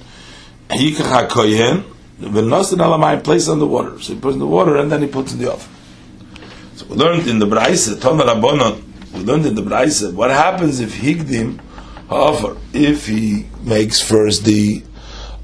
hikach 0.69 1.29
kohen 1.29 1.83
v'nosin 2.19 2.77
alamayim 2.77 3.23
place 3.23 3.47
on 3.47 3.59
the 3.59 3.67
water. 3.67 3.99
So 3.99 4.13
he 4.13 4.19
puts 4.19 4.33
in 4.33 4.39
the 4.39 4.47
water 4.47 4.77
and 4.77 4.91
then 4.91 5.01
he 5.01 5.07
puts 5.07 5.33
in 5.33 5.39
the 5.39 5.53
offer. 5.53 5.69
So 6.75 6.85
we 6.87 6.95
learned 6.95 7.27
in 7.27 7.39
the 7.39 7.45
Braise, 7.45 7.93
Tomer 7.97 8.23
Rabbanon, 8.23 8.81
we 9.13 9.19
learned 9.19 9.45
in 9.45 9.55
the 9.55 9.61
Braise, 9.61 10.07
what 10.07 10.29
happens 10.29 10.79
if 10.79 10.93
Higdim 10.93 11.59
offer, 12.09 12.55
if 12.73 13.07
he 13.07 13.47
makes 13.63 14.01
first 14.01 14.45
the 14.45 14.81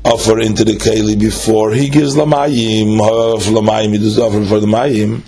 offer 0.03 0.39
into 0.39 0.63
the 0.63 0.73
Keli 0.73 1.19
before 1.19 1.71
he 1.71 1.89
gives 1.89 2.15
Lamayim, 2.15 2.97
Lamayim, 2.97 3.91
he 3.91 3.97
does 3.97 4.15
the 4.15 4.23
offer 4.23 4.45
for 4.45 4.59
the 4.59 4.67
Mayim, 4.67 5.23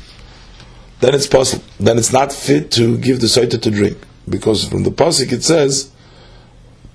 then 1.00 1.14
it's 1.14 1.28
possible. 1.28 1.64
Then 1.80 1.98
it's 1.98 2.12
not 2.12 2.34
fit 2.34 2.72
to 2.72 2.98
give 2.98 3.22
the 3.22 3.28
soita 3.28 3.62
to 3.62 3.72
drink 3.72 3.98
because 4.28 4.68
from 4.68 4.84
the 4.84 4.90
pasuk 4.92 5.32
it 5.32 5.44
says 5.44 5.92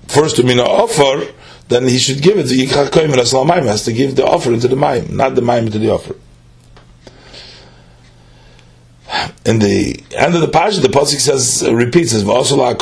first 0.07 0.35
to 0.35 0.43
mina 0.43 0.63
offer, 0.63 1.33
then 1.69 1.87
he 1.87 1.97
should 1.97 2.21
give 2.21 2.37
it 2.37 2.45
Koyim 2.45 3.13
Rasalam 3.13 3.63
has 3.65 3.85
to 3.85 3.93
give 3.93 4.15
the 4.15 4.25
offer 4.25 4.53
into 4.53 4.67
the 4.67 4.75
Mayim, 4.75 5.09
not 5.11 5.35
the 5.35 5.41
Mayim 5.41 5.71
to 5.71 5.79
the 5.79 5.89
offer. 5.89 6.15
In 9.45 9.59
the 9.59 10.01
end 10.15 10.35
of 10.35 10.41
the 10.41 10.47
passage, 10.47 10.81
the 10.81 10.89
pasuk 10.89 11.19
says 11.19 11.63
repeats 11.71 12.11
says 12.11 12.23
V'asula. 12.23 12.73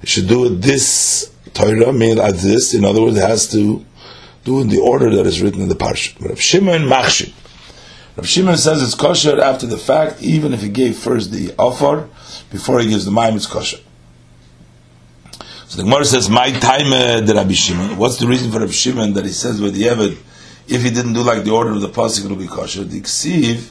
He 0.00 0.06
should 0.06 0.28
do 0.28 0.48
this 0.48 1.32
Torah 1.54 1.92
mean 1.92 2.18
as 2.18 2.42
this. 2.42 2.74
In 2.74 2.84
other 2.84 3.02
words, 3.02 3.16
it 3.16 3.26
has 3.26 3.48
to 3.52 3.84
do 4.44 4.60
in 4.60 4.68
the 4.68 4.78
order 4.78 5.14
that 5.16 5.26
is 5.26 5.40
written 5.42 5.62
in 5.62 5.68
the 5.68 5.74
parsha. 5.74 6.18
Rav 6.26 6.40
Shimon 6.40 6.82
Machshim. 6.82 7.32
Rav 8.16 8.26
Shimon 8.26 8.56
says 8.56 8.82
it's 8.82 8.94
kosher 8.94 9.38
after 9.42 9.66
the 9.66 9.76
fact, 9.76 10.22
even 10.22 10.54
if 10.54 10.62
he 10.62 10.70
gave 10.70 10.96
first 10.96 11.32
the 11.32 11.54
offer 11.58 12.08
before 12.50 12.80
he 12.80 12.88
gives 12.88 13.04
the 13.04 13.10
mime, 13.10 13.36
it's 13.36 13.46
kosher. 13.46 13.78
So 15.66 15.76
the 15.76 15.82
Gemara 15.82 16.06
says, 16.06 16.30
"My 16.30 16.50
time 16.50 16.92
uh, 16.92 17.20
the 17.20 17.34
Rabbi 17.34 17.52
Shimon." 17.52 17.98
What's 17.98 18.18
the 18.18 18.26
reason 18.26 18.50
for 18.50 18.60
Rabbi 18.60 18.72
Shimon 18.72 19.12
that 19.14 19.26
he 19.26 19.32
says 19.32 19.60
with 19.60 19.74
the 19.74 19.82
Eved, 19.82 20.16
if 20.66 20.82
he 20.82 20.90
didn't 20.90 21.12
do 21.12 21.22
like 21.22 21.44
the 21.44 21.50
order 21.50 21.72
of 21.72 21.82
the 21.82 21.88
pasuk, 21.88 22.24
it 22.24 22.28
will 22.28 22.36
be 22.36 22.46
kosher? 22.46 22.84
The 22.84 23.02
ksiv, 23.02 23.70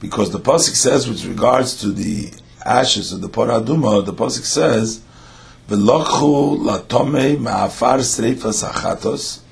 because 0.00 0.32
the 0.32 0.40
pasuk 0.40 0.74
says 0.74 1.08
with 1.08 1.24
regards 1.24 1.80
to 1.82 1.92
the 1.92 2.32
ashes 2.66 3.12
of 3.12 3.20
the 3.20 3.28
paraduma, 3.28 4.04
the 4.04 4.14
pasuk 4.14 4.44
says, 4.44 5.00
"V'lochu 5.68 6.58
latome 6.58 7.36
ma'afar 7.36 8.00
streifas 8.00 8.68
achatos." 8.68 9.42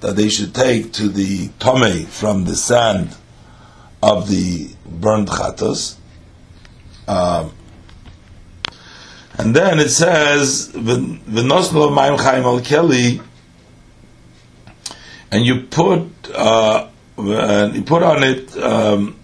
That 0.00 0.16
they 0.16 0.28
should 0.28 0.54
take 0.54 0.92
to 0.92 1.08
the 1.08 1.48
tome 1.58 2.06
from 2.06 2.44
the 2.44 2.56
sand 2.56 3.16
of 4.02 4.28
the 4.28 4.70
burned 4.86 5.28
chatos. 5.28 5.96
Um, 7.08 7.52
and 9.36 9.54
then 9.54 9.80
it 9.80 9.88
says, 9.88 10.70
"V'noslo 10.72 11.90
ma'im 11.90 12.18
chaim 12.18 12.44
al 12.44 12.60
keli," 12.60 13.20
and 15.30 15.44
you 15.44 15.62
put 15.62 16.08
uh, 16.34 16.88
you 17.16 17.82
put 17.82 18.02
on 18.02 18.22
it 18.22 18.56
um, 18.58 19.16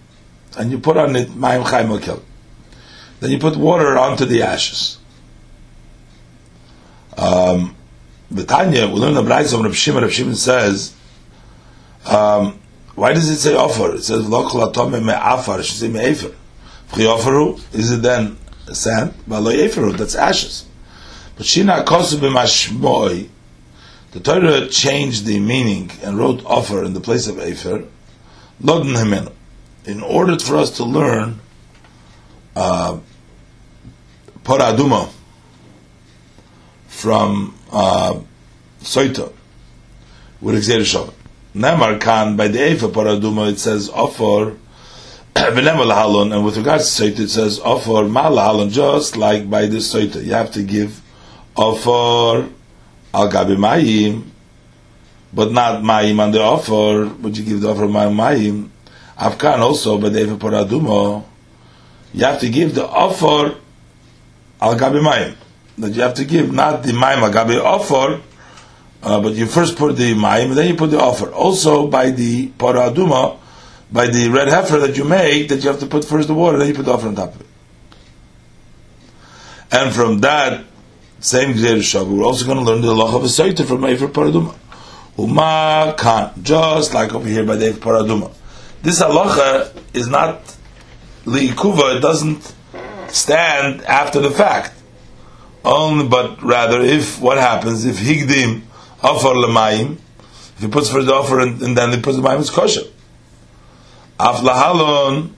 and 0.57 0.71
you 0.71 0.79
put 0.79 0.97
on 0.97 1.15
it 1.15 1.29
ma'im 1.29 1.63
chaim 1.63 1.91
al 1.91 1.99
keli. 1.99 2.23
Then 3.19 3.31
you 3.31 3.37
put 3.37 3.55
water 3.55 3.97
onto 3.97 4.25
the 4.25 4.41
ashes. 4.41 4.97
Um, 7.17 7.75
the 8.31 8.45
Tanya, 8.45 8.87
we 8.87 8.93
learn 8.93 9.13
the 9.13 9.21
Braisa 9.21 9.55
of 9.55 9.63
Rav 9.63 9.75
Shimon. 9.75 10.09
Shimon 10.09 10.35
says, 10.35 10.95
um, 12.05 12.59
why 12.95 13.13
does 13.13 13.29
it 13.29 13.37
say 13.37 13.55
offer? 13.55 13.95
It 13.95 14.03
says 14.03 14.27
lo 14.27 14.47
atome 14.47 15.03
me 15.03 15.13
afar. 15.13 15.59
It 15.59 15.65
should 15.65 15.77
say 15.77 15.87
me. 15.89 15.99
Is 16.01 17.91
it 17.91 18.01
then 18.01 18.37
sand? 18.71 19.13
But 19.27 19.41
lo 19.41 19.51
eferu, 19.51 19.97
that's 19.97 20.15
ashes. 20.15 20.65
But 21.35 21.45
shina 21.45 21.85
kosu 21.85 22.17
b'mashmoi. 22.17 23.29
The 24.11 24.19
Torah 24.19 24.67
changed 24.67 25.25
the 25.25 25.39
meaning 25.39 25.91
and 26.03 26.17
wrote 26.17 26.45
offer 26.45 26.83
in 26.83 26.93
the 26.93 26.99
place 26.99 27.27
of 27.27 27.39
efer. 27.39 27.85
Himenu. 28.61 29.31
In 29.85 30.01
order 30.01 30.37
for 30.37 30.57
us 30.57 30.69
to 30.77 30.83
learn 30.83 31.39
uh, 32.55 32.99
poraduma 34.43 35.11
from 36.87 37.55
uh, 37.71 38.19
Soita 38.81 39.31
with 40.41 40.55
Shabbat. 40.63 41.13
Nemar 41.55 41.99
Khan 41.99 42.37
by 42.37 42.47
the 42.47 42.59
Efa 42.59 42.91
Paraduma 42.91 43.51
it 43.51 43.59
says 43.59 43.89
offer 43.89 44.55
Lahalon 45.35 46.33
and 46.33 46.45
with 46.45 46.57
regards 46.57 46.95
to 46.95 47.03
Soita 47.03 47.19
it 47.19 47.29
says 47.29 47.59
offer 47.59 48.07
Mal 48.07 48.31
Lahalon 48.31 48.71
just 48.71 49.17
like 49.17 49.49
by 49.49 49.65
this 49.65 49.93
Soita. 49.93 50.23
You 50.23 50.33
have 50.33 50.51
to 50.51 50.63
give 50.63 51.01
offer 51.55 52.49
Al 53.13 53.29
Gabi 53.29 53.57
Mayim 53.57 54.23
but 55.33 55.51
not 55.51 55.81
Mayim 55.81 56.19
on 56.19 56.31
the 56.31 56.41
offer. 56.41 57.05
But 57.05 57.37
you 57.37 57.43
give 57.43 57.61
the 57.61 57.69
offer 57.71 57.87
Mayim 57.87 58.69
Afkan 59.17 59.59
also 59.59 59.97
by 59.99 60.09
the 60.09 60.19
Efa 60.19 60.37
Paraduma. 60.37 61.23
You 62.13 62.25
have 62.25 62.39
to 62.39 62.49
give 62.49 62.75
the 62.75 62.87
offer 62.87 63.55
Al 64.61 64.75
Gabi 64.75 65.01
Mayim 65.01 65.35
that 65.77 65.93
you 65.93 66.01
have 66.01 66.13
to 66.15 66.25
give, 66.25 66.51
not 66.51 66.83
the 66.83 66.93
maim 66.93 67.19
agabe 67.19 67.61
offer, 67.63 68.21
uh, 69.03 69.19
but 69.21 69.33
you 69.33 69.45
first 69.45 69.77
put 69.77 69.95
the 69.97 70.13
maim 70.13 70.53
then 70.53 70.67
you 70.67 70.75
put 70.75 70.91
the 70.91 70.99
offer. 70.99 71.31
Also 71.31 71.87
by 71.87 72.09
the 72.11 72.49
paraduma, 72.49 73.37
by 73.91 74.07
the 74.07 74.29
red 74.29 74.47
heifer 74.47 74.77
that 74.79 74.97
you 74.97 75.03
make 75.03 75.49
that 75.49 75.63
you 75.63 75.69
have 75.69 75.79
to 75.79 75.85
put 75.85 76.05
first 76.05 76.27
the 76.27 76.33
water, 76.33 76.57
then 76.57 76.67
you 76.67 76.73
put 76.73 76.85
the 76.85 76.93
offer 76.93 77.07
on 77.07 77.15
top 77.15 77.35
of 77.35 77.41
it. 77.41 77.47
And 79.71 79.93
from 79.93 80.19
that 80.19 80.65
same 81.19 81.53
Gzeir 81.53 81.77
Shavu, 81.77 82.17
we're 82.17 82.25
also 82.25 82.45
going 82.45 82.57
to 82.57 82.63
learn 82.63 82.81
the 82.81 82.89
Allah 82.89 83.15
of 83.15 83.23
a 83.23 83.27
Saita 83.27 83.65
from 83.65 83.85
Efer 83.85 84.07
Paraduma. 84.07 84.55
Uma 85.17 85.95
kan, 85.97 86.31
just 86.41 86.93
like 86.93 87.13
over 87.13 87.27
here 87.27 87.45
by 87.45 87.55
the 87.55 87.69
Efer 87.69 87.79
Paraduma. 87.79 88.31
This 88.81 89.01
halacha 89.01 89.71
is 89.93 90.07
not 90.07 90.41
liikuva; 91.25 91.97
it 91.97 91.99
doesn't 92.01 92.53
stand 93.09 93.81
after 93.83 94.19
the 94.19 94.31
fact. 94.31 94.73
Only, 95.63 96.07
but 96.07 96.41
rather, 96.41 96.81
if 96.81 97.21
what 97.21 97.37
happens 97.37 97.85
if 97.85 97.97
higdim 97.97 98.63
offer 99.03 99.29
lemayim, 99.29 99.97
if 100.55 100.59
he 100.59 100.67
puts 100.67 100.89
for 100.89 101.03
the 101.03 101.13
offer 101.13 101.39
and, 101.39 101.61
and 101.61 101.77
then 101.77 101.91
he 101.91 102.01
puts 102.01 102.17
the 102.17 102.23
mayim, 102.23 102.39
it's 102.39 102.49
kosher. 102.49 102.81
Af 104.19 104.37
lahalon, 104.37 105.31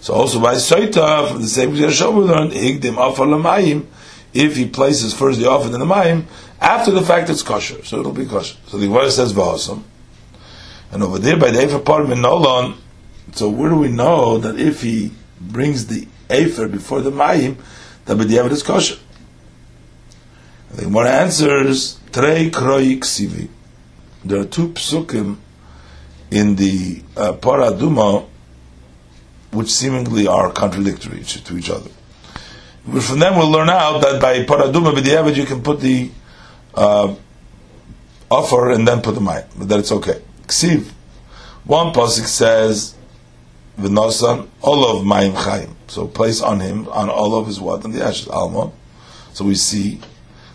so 0.00 0.14
also 0.14 0.40
by 0.40 0.54
soita 0.54 1.30
from 1.30 1.42
the 1.42 1.48
same 1.48 1.70
Yerushalayim 1.70 2.14
we 2.14 2.24
learned 2.24 2.52
higdim 2.52 2.96
offer 2.96 3.22
lemayim. 3.22 3.86
If 4.34 4.56
he 4.56 4.68
places 4.68 5.14
first 5.14 5.38
the 5.38 5.48
offer 5.48 5.68
then 5.68 5.80
the 5.80 5.86
mayim, 5.86 6.24
after 6.60 6.90
the 6.90 7.02
fact 7.02 7.30
it's 7.30 7.42
kosher, 7.42 7.84
so 7.84 8.00
it'll 8.00 8.12
be 8.12 8.26
kosher. 8.26 8.56
So 8.66 8.78
the 8.78 8.86
Gemara 8.86 9.10
says 9.10 9.32
v'asam, 9.32 9.84
and 10.90 11.02
over 11.04 11.18
there 11.18 11.36
by 11.36 11.50
the 11.50 11.62
Efer 11.62 11.78
Parmin 11.78 12.18
Nolon. 12.22 12.76
So 13.32 13.48
where 13.48 13.70
do 13.70 13.76
we 13.76 13.88
know 13.88 14.38
that 14.38 14.58
if 14.58 14.82
he 14.82 15.12
brings 15.40 15.86
the 15.86 16.08
Efer 16.30 16.66
before 16.66 17.00
the 17.00 17.12
mayim, 17.12 17.56
that 18.06 18.16
b'diavad 18.16 18.50
is 18.50 18.62
kosher? 18.62 18.98
The 20.70 20.82
Gemara 20.82 21.10
answers, 21.10 21.98
Trei 22.12 22.50
Kroi 22.50 22.98
Ksivi. 22.98 23.48
There 24.24 24.40
are 24.40 24.44
two 24.44 24.68
psukim 24.70 25.36
in 26.30 26.56
the 26.56 27.02
uh, 27.16 27.32
Paraduma 27.32 28.26
which 29.50 29.70
seemingly 29.70 30.26
are 30.26 30.52
contradictory 30.52 31.22
to 31.22 31.56
each 31.56 31.70
other. 31.70 31.90
But 32.86 33.02
From 33.02 33.18
them 33.18 33.36
we'll 33.36 33.50
learn 33.50 33.70
out 33.70 34.02
that 34.02 34.20
by 34.20 34.44
Paraduma 34.44 34.92
B'diavad 34.94 35.36
you 35.36 35.46
can 35.46 35.62
put 35.62 35.80
the 35.80 36.10
uh, 36.74 37.14
offer 38.30 38.70
and 38.70 38.86
then 38.86 39.00
put 39.00 39.14
the 39.14 39.20
mayim, 39.20 39.46
but 39.58 39.68
that 39.68 39.78
it's 39.78 39.92
okay. 39.92 40.20
Ksiv. 40.46 40.90
One 41.64 41.92
pasuk 41.92 42.26
says, 42.26 42.94
"V'nosan 43.78 44.48
all 44.60 44.84
of 44.84 45.04
mayim 45.04 45.32
chayim." 45.32 45.74
So 45.88 46.06
place 46.06 46.42
on 46.42 46.60
him 46.60 46.88
on 46.88 47.08
all 47.08 47.38
of 47.38 47.46
his 47.46 47.58
what 47.60 47.84
and 47.84 47.94
the 47.94 48.04
ashes 48.04 48.28
alma. 48.28 48.70
So 49.32 49.44
we 49.44 49.54
see 49.54 50.00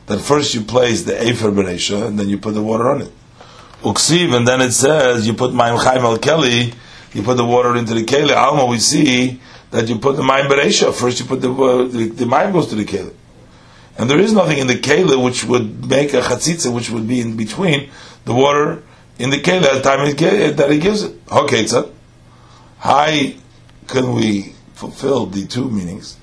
that 0.07 0.19
first 0.19 0.53
you 0.53 0.61
place 0.61 1.03
the 1.03 1.13
Efer 1.13 1.51
Beresha, 1.51 2.07
and 2.07 2.19
then 2.19 2.29
you 2.29 2.37
put 2.37 2.53
the 2.53 2.63
water 2.63 2.89
on 2.89 3.01
it. 3.01 3.11
Uksiv, 3.81 4.35
and 4.35 4.47
then 4.47 4.61
it 4.61 4.71
says 4.71 5.27
you 5.27 5.33
put 5.33 5.53
Maim 5.53 5.77
Chaim 5.77 6.01
al 6.01 6.17
Keli, 6.17 6.73
you 7.13 7.21
put 7.21 7.37
the 7.37 7.45
water 7.45 7.75
into 7.75 7.93
the 7.93 8.03
Keli. 8.03 8.35
Alma, 8.35 8.65
we 8.65 8.79
see 8.79 9.39
that 9.71 9.87
you 9.87 9.97
put 9.97 10.15
the 10.15 10.23
Maim 10.23 10.45
Beresha. 10.45 10.93
First 10.93 11.19
you 11.19 11.25
put 11.25 11.41
the, 11.41 11.51
uh, 11.51 11.87
the, 11.87 12.05
the 12.09 12.25
goes 12.25 12.67
to 12.67 12.75
the 12.75 12.85
Keli. 12.85 13.13
And 13.97 14.09
there 14.09 14.19
is 14.19 14.33
nothing 14.33 14.57
in 14.57 14.67
the 14.67 14.75
Keli 14.75 15.23
which 15.23 15.43
would 15.43 15.87
make 15.87 16.13
a 16.13 16.21
Chatzitza, 16.21 16.73
which 16.73 16.89
would 16.89 17.07
be 17.07 17.19
in 17.19 17.37
between 17.37 17.89
the 18.25 18.33
water 18.33 18.83
in 19.19 19.29
the 19.29 19.37
Keli 19.37 19.63
at 19.63 19.73
the 19.73 19.81
time 19.81 20.05
that 20.55 20.71
he 20.71 20.79
gives 20.79 21.03
it. 21.03 21.15
Okay, 21.31 21.67
so 21.67 21.93
how 22.79 23.05
can 23.87 24.13
we 24.13 24.53
fulfill 24.73 25.27
the 25.27 25.45
two 25.45 25.69
meanings? 25.69 26.17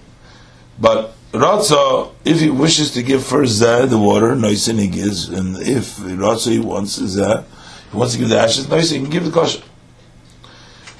But 0.78 1.14
Ratza, 1.32 2.12
if 2.24 2.40
he 2.40 2.50
wishes 2.50 2.90
to 2.92 3.02
give 3.02 3.24
first 3.24 3.62
Zeh, 3.62 3.88
the 3.88 3.98
water, 3.98 4.34
Noisin 4.34 4.80
he 4.80 4.88
gives, 4.88 5.28
and 5.28 5.56
if 5.56 5.96
Ratza 5.96 6.50
he 6.50 6.58
wants 6.58 6.98
Zeh, 6.98 7.44
he 7.92 7.96
wants 7.96 8.14
to 8.14 8.18
give 8.18 8.28
the 8.28 8.38
ashes, 8.38 8.66
Noisin 8.66 8.92
he 8.92 9.00
can 9.02 9.10
give 9.10 9.24
the 9.24 9.30
kosher. 9.30 9.62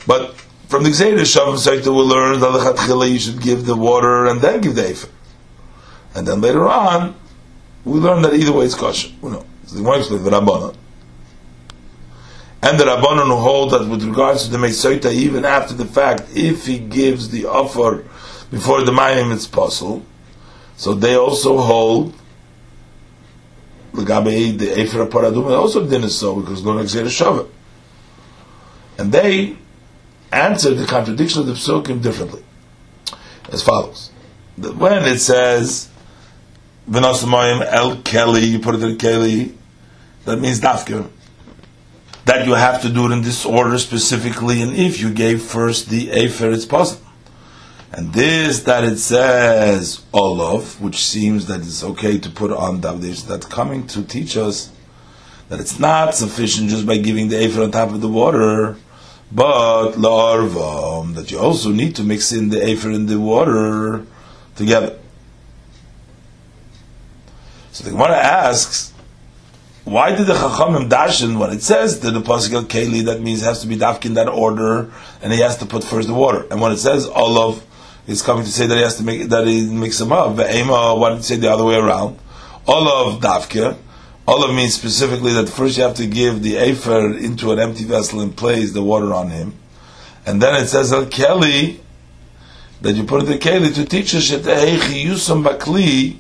But 0.07 0.35
from 0.69 0.85
the 0.85 0.91
Gzeir 0.91 1.19
Shavam 1.19 1.57
Sekta 1.57 1.87
we'll 1.87 2.07
learn 2.07 2.39
that 2.39 2.53
the 2.53 2.59
Chatchila 2.61 3.11
you 3.11 3.19
should 3.19 3.43
give 3.43 3.67
the 3.67 3.75
water 3.75 4.27
and 4.27 4.41
then 4.41 4.61
give 4.61 4.77
the 4.77 4.89
Efer. 4.89 5.09
And 6.15 6.27
then 6.29 6.41
later 6.41 6.69
on, 6.69 7.17
we 7.85 7.99
learn 7.99 8.23
that 8.23 8.35
either 8.35 8.53
way 8.53 8.67
it's 8.67 8.77
kosher. 8.77 9.11
We 9.21 9.31
know. 9.31 9.45
So 9.67 9.77
the 9.77 9.83
Gemara 9.83 9.99
explains 9.99 10.25
the 10.25 10.31
Rabbanon. 10.31 10.77
And 12.63 12.79
the 12.79 12.85
Rabbanon 12.85 13.41
hold 13.41 13.73
that 13.73 13.89
with 13.89 14.05
regards 14.05 14.45
to 14.45 14.51
the 14.51 14.59
Mesoita, 14.59 15.13
even 15.13 15.45
after 15.45 15.75
the 15.75 15.87
fact, 15.87 16.29
if 16.35 16.67
he 16.67 16.79
gives 16.79 17.31
the 17.31 17.47
offer 17.47 18.05
before 18.51 18.83
the 18.83 18.93
Mayim, 18.93 19.33
it's 19.33 19.47
possible. 19.47 20.05
So 20.81 20.95
they 20.95 21.15
also 21.15 21.59
hold 21.59 22.15
Lagabe 23.93 24.57
the 24.57 24.65
Ephra 24.65 25.11
Paradum 25.11 25.45
and 25.45 25.55
also 25.55 25.87
didn't 25.87 26.09
so 26.09 26.41
because 26.41 26.63
going 26.63 26.87
to 26.87 26.99
Shava. 27.05 27.47
And 28.97 29.13
they 29.13 29.59
answer 30.33 30.73
the 30.73 30.87
contradiction 30.87 31.43
of 31.43 31.49
the 31.49 31.53
Psukim 31.53 32.03
differently. 32.03 32.43
As 33.53 33.63
follows. 33.63 34.11
When 34.57 35.05
it 35.05 35.19
says 35.19 35.91
V'nasamayim 36.89 37.63
El 37.67 37.97
Keli, 37.97 38.49
you 38.49 38.59
put 38.59 38.77
it 38.77 38.83
in 38.83 38.97
Keli, 38.97 39.55
that 40.25 40.39
means 40.39 40.63
Dafkir. 40.63 41.11
That 42.25 42.47
you 42.47 42.55
have 42.55 42.81
to 42.81 42.89
do 42.89 43.05
it 43.05 43.13
in 43.13 43.21
this 43.21 43.45
order 43.45 43.77
specifically, 43.77 44.63
and 44.63 44.75
if 44.75 44.99
you 44.99 45.13
gave 45.13 45.43
first 45.43 45.91
the 45.91 46.09
Efer, 46.09 46.51
it's 46.51 46.65
possible. 46.65 47.10
And 47.93 48.13
this 48.13 48.63
that 48.65 48.85
it 48.85 48.99
says 48.99 50.05
Olov, 50.15 50.81
which 50.81 51.05
seems 51.05 51.47
that 51.47 51.61
it's 51.61 51.83
okay 51.83 52.19
to 52.19 52.31
put 52.31 52.53
on 52.53 52.81
Davdish, 52.81 53.27
that's 53.27 53.47
coming 53.47 53.87
to 53.89 54.03
teach 54.03 54.37
us 54.37 54.71
that 55.49 55.59
it's 55.59 55.81
not 55.81 56.15
sufficient 56.15 56.71
just 56.71 56.87
by 56.87 56.97
giving 56.97 57.29
the 57.29 57.43
Ephah 57.43 57.65
on 57.65 57.73
top 57.73 57.91
of 57.91 58.01
the 58.01 58.09
water, 58.09 58.77
but 59.33 59.93
Larvam, 59.93 61.15
that 61.17 61.33
you 61.33 61.41
also 61.41 61.71
need 61.71 61.97
to 61.97 62.05
mix 62.05 62.31
in 62.31 62.51
the 62.51 62.63
Ephah 62.63 62.91
and 62.91 63.09
the 63.09 63.19
water 63.19 64.07
together. 64.55 64.97
So 67.73 67.83
the 67.83 67.91
Gemara 67.91 68.17
asks, 68.17 68.93
why 69.83 70.15
did 70.15 70.27
the 70.29 70.35
Chachamim 70.35 70.89
dashin 70.89 71.39
when 71.39 71.51
it 71.51 71.63
says 71.63 71.99
that 72.01 72.13
the 72.13 72.21
Pascal 72.21 72.63
Keli, 72.63 73.05
that 73.07 73.21
means 73.21 73.43
it 73.43 73.47
has 73.47 73.63
to 73.63 73.67
be 73.67 73.77
dafkin 73.77 74.07
in 74.07 74.15
that 74.15 74.29
order, 74.29 74.93
and 75.23 75.33
he 75.33 75.41
has 75.41 75.57
to 75.57 75.67
put 75.67 75.83
first 75.83 76.07
the 76.07 76.15
water. 76.15 76.47
And 76.51 76.61
when 76.61 76.71
it 76.71 76.79
says 76.79 77.09
Olav, 77.09 77.67
is 78.11 78.23
coming 78.23 78.45
to 78.45 78.51
say 78.51 78.67
that 78.67 78.77
he 78.77 78.83
has 78.83 78.97
to 78.97 79.05
make 79.05 79.29
that 79.29 79.47
he 79.47 79.67
makes 79.67 79.99
them 79.99 80.13
up. 80.13 80.37
Ve'ema, 80.37 80.99
why 80.99 81.11
did 81.11 81.19
you 81.19 81.23
say 81.23 81.37
the 81.37 81.51
other 81.51 81.65
way 81.65 81.77
around? 81.77 82.19
All 82.67 82.89
of 82.89 83.21
davka. 83.21 83.77
All 84.27 84.45
of 84.45 84.55
means 84.55 84.75
specifically 84.75 85.33
that 85.33 85.49
first 85.49 85.77
you 85.77 85.83
have 85.83 85.95
to 85.95 86.07
give 86.07 86.43
the 86.43 86.57
afer 86.57 87.17
into 87.17 87.53
an 87.53 87.59
empty 87.59 87.85
vessel 87.85 88.21
and 88.21 88.37
place 88.37 88.73
the 88.73 88.83
water 88.83 89.15
on 89.15 89.31
him, 89.31 89.55
and 90.27 90.43
then 90.43 90.61
it 90.63 90.67
says 90.67 90.93
al 90.93 91.07
keli 91.07 91.79
that 92.81 92.93
you 92.93 93.05
put 93.05 93.23
in 93.23 93.29
the 93.29 93.39
keli 93.39 93.75
to 93.75 93.85
teach 93.85 94.15
us 94.15 94.31
that 94.31 94.69
yusam 94.69 95.45
bakli. 95.45 96.17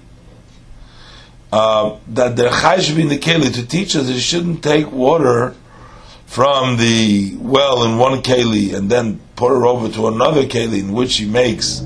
Uh, 1.53 1.99
that 2.07 2.37
the 2.37 2.49
chai 2.49 2.79
should 2.79 2.95
be 2.95 3.03
in 3.03 3.09
the 3.09 3.19
keli 3.19 3.53
to 3.53 3.67
teach 3.67 3.97
us 3.97 4.07
that 4.07 4.13
you 4.13 4.21
shouldn't 4.21 4.63
take 4.63 4.91
water 4.93 5.55
from 6.27 6.77
the 6.77 7.37
well 7.41 7.83
in 7.83 7.99
one 7.99 8.23
keli 8.23 8.73
and 8.73 8.89
then 8.89 9.21
pour 9.41 9.59
her 9.59 9.67
over 9.67 9.89
to 9.89 10.07
another 10.07 10.45
keli 10.45 10.81
in 10.81 10.93
which 10.93 11.17
he 11.17 11.25
makes 11.25 11.79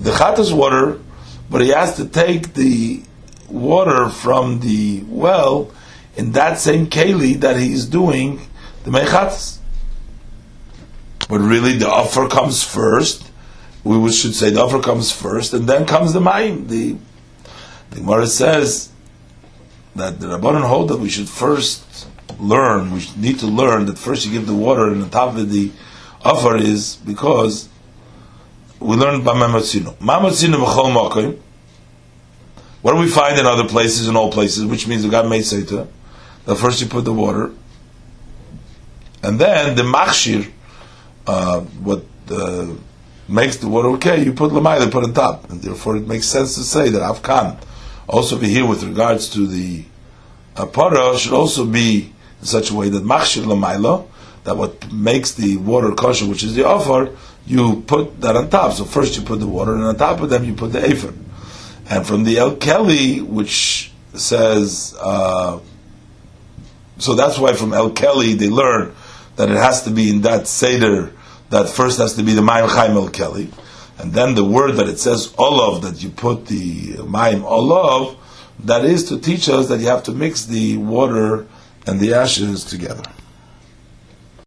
the 0.00 0.10
chatas 0.10 0.54
water, 0.54 1.00
but 1.48 1.62
he 1.62 1.70
has 1.70 1.96
to 1.96 2.06
take 2.06 2.52
the 2.52 3.02
water 3.48 4.10
from 4.10 4.60
the 4.60 5.02
well 5.08 5.72
in 6.14 6.32
that 6.32 6.58
same 6.58 6.86
keli 6.86 7.40
that 7.40 7.56
he's 7.56 7.86
doing 7.86 8.46
the 8.84 8.90
mechatas. 8.90 9.56
But 11.30 11.40
really, 11.40 11.78
the 11.78 11.88
offer 11.88 12.28
comes 12.28 12.62
first. 12.62 13.30
We 13.82 14.12
should 14.12 14.34
say 14.34 14.50
the 14.50 14.60
offer 14.60 14.80
comes 14.80 15.10
first, 15.10 15.54
and 15.54 15.66
then 15.66 15.86
comes 15.86 16.12
the 16.12 16.20
mayim. 16.20 16.68
The 16.68 16.98
the 17.90 18.00
Gemara 18.00 18.26
says 18.26 18.92
that 19.96 20.20
the 20.20 20.26
Rabbanon 20.26 20.68
hold 20.68 20.88
that 20.90 20.98
we 20.98 21.08
should 21.08 21.30
first 21.30 22.06
learn, 22.38 22.92
we 22.92 23.06
need 23.16 23.38
to 23.38 23.46
learn 23.46 23.86
that 23.86 23.96
first 23.96 24.26
you 24.26 24.32
give 24.32 24.46
the 24.46 24.54
water 24.54 24.92
in 24.92 25.00
the 25.00 25.08
top 25.08 25.34
of 25.34 25.50
the 25.50 25.72
offer 26.28 26.56
is 26.56 26.96
because 26.96 27.68
we 28.80 28.96
learned 28.96 29.24
by 29.24 29.32
Mamatzino. 29.34 29.96
Mamatzino 29.96 30.56
b'chol 30.64 30.92
makim. 30.92 31.40
What 32.82 32.92
do 32.92 32.98
we 32.98 33.08
find 33.08 33.38
in 33.38 33.46
other 33.46 33.66
places, 33.66 34.06
in 34.06 34.16
all 34.16 34.30
places, 34.30 34.64
which 34.64 34.86
means 34.86 35.02
the 35.02 35.08
God 35.08 35.28
made 35.28 35.42
Seita, 35.42 35.88
that 36.44 36.56
first 36.56 36.80
you 36.80 36.86
put 36.86 37.04
the 37.04 37.12
water, 37.12 37.50
and 39.22 39.38
then 39.38 39.74
the 39.74 39.82
machshir, 39.82 40.50
uh, 41.26 41.60
what 41.60 42.04
uh, 42.30 42.68
makes 43.28 43.56
the 43.56 43.68
water 43.68 43.88
okay, 43.90 44.24
you 44.24 44.32
put 44.32 44.50
they 44.52 44.90
put 44.90 45.04
on 45.04 45.12
top, 45.12 45.50
and 45.50 45.60
therefore 45.60 45.96
it 45.96 46.06
makes 46.06 46.26
sense 46.26 46.54
to 46.54 46.62
say 46.62 46.88
that 46.88 47.02
afkan 47.02 47.60
also 48.08 48.38
be 48.38 48.48
here 48.48 48.66
with 48.66 48.84
regards 48.84 49.28
to 49.30 49.46
the 49.46 49.84
uh, 50.56 51.16
should 51.16 51.32
also 51.32 51.66
be 51.66 52.12
in 52.40 52.46
such 52.46 52.70
a 52.70 52.74
way 52.74 52.88
that 52.88 53.02
machshir 53.02 53.42
lamaila, 53.42 54.07
that 54.48 54.56
what 54.56 54.90
makes 54.90 55.34
the 55.34 55.58
water 55.58 55.92
kosher, 55.92 56.26
which 56.26 56.42
is 56.42 56.54
the 56.54 56.66
offer, 56.66 57.14
you 57.46 57.82
put 57.86 58.18
that 58.22 58.34
on 58.34 58.48
top. 58.48 58.72
So 58.72 58.84
first 58.86 59.14
you 59.14 59.22
put 59.22 59.40
the 59.40 59.46
water, 59.46 59.74
and 59.74 59.84
on 59.84 59.94
top 59.96 60.22
of 60.22 60.30
them 60.30 60.44
you 60.44 60.54
put 60.54 60.72
the 60.72 60.82
afer. 60.82 61.12
And 61.90 62.06
from 62.06 62.24
the 62.24 62.38
El 62.38 62.56
Keli, 62.56 63.22
which 63.22 63.92
says, 64.14 64.96
uh, 64.98 65.60
so 66.96 67.14
that's 67.14 67.38
why 67.38 67.52
from 67.52 67.74
El 67.74 67.90
Keli 67.90 68.38
they 68.38 68.48
learn 68.48 68.94
that 69.36 69.50
it 69.50 69.56
has 69.58 69.82
to 69.82 69.90
be 69.90 70.08
in 70.08 70.22
that 70.22 70.46
seder 70.46 71.12
that 71.50 71.68
first 71.68 71.98
has 71.98 72.14
to 72.14 72.22
be 72.22 72.32
the 72.32 72.40
Mayim 72.40 72.68
Chaim 72.68 72.96
El 72.96 73.10
Kelly, 73.10 73.50
and 73.98 74.14
then 74.14 74.34
the 74.34 74.44
word 74.44 74.72
that 74.76 74.88
it 74.88 74.98
says 74.98 75.34
Olav, 75.36 75.82
that 75.82 76.02
you 76.02 76.08
put 76.08 76.46
the 76.46 76.94
Mayim 76.96 77.42
Olav, 77.42 78.16
that 78.60 78.86
is 78.86 79.04
to 79.10 79.20
teach 79.20 79.50
us 79.50 79.68
that 79.68 79.78
you 79.80 79.88
have 79.88 80.04
to 80.04 80.12
mix 80.12 80.46
the 80.46 80.78
water 80.78 81.46
and 81.86 82.00
the 82.00 82.14
ashes 82.14 82.64
together. 82.64 83.04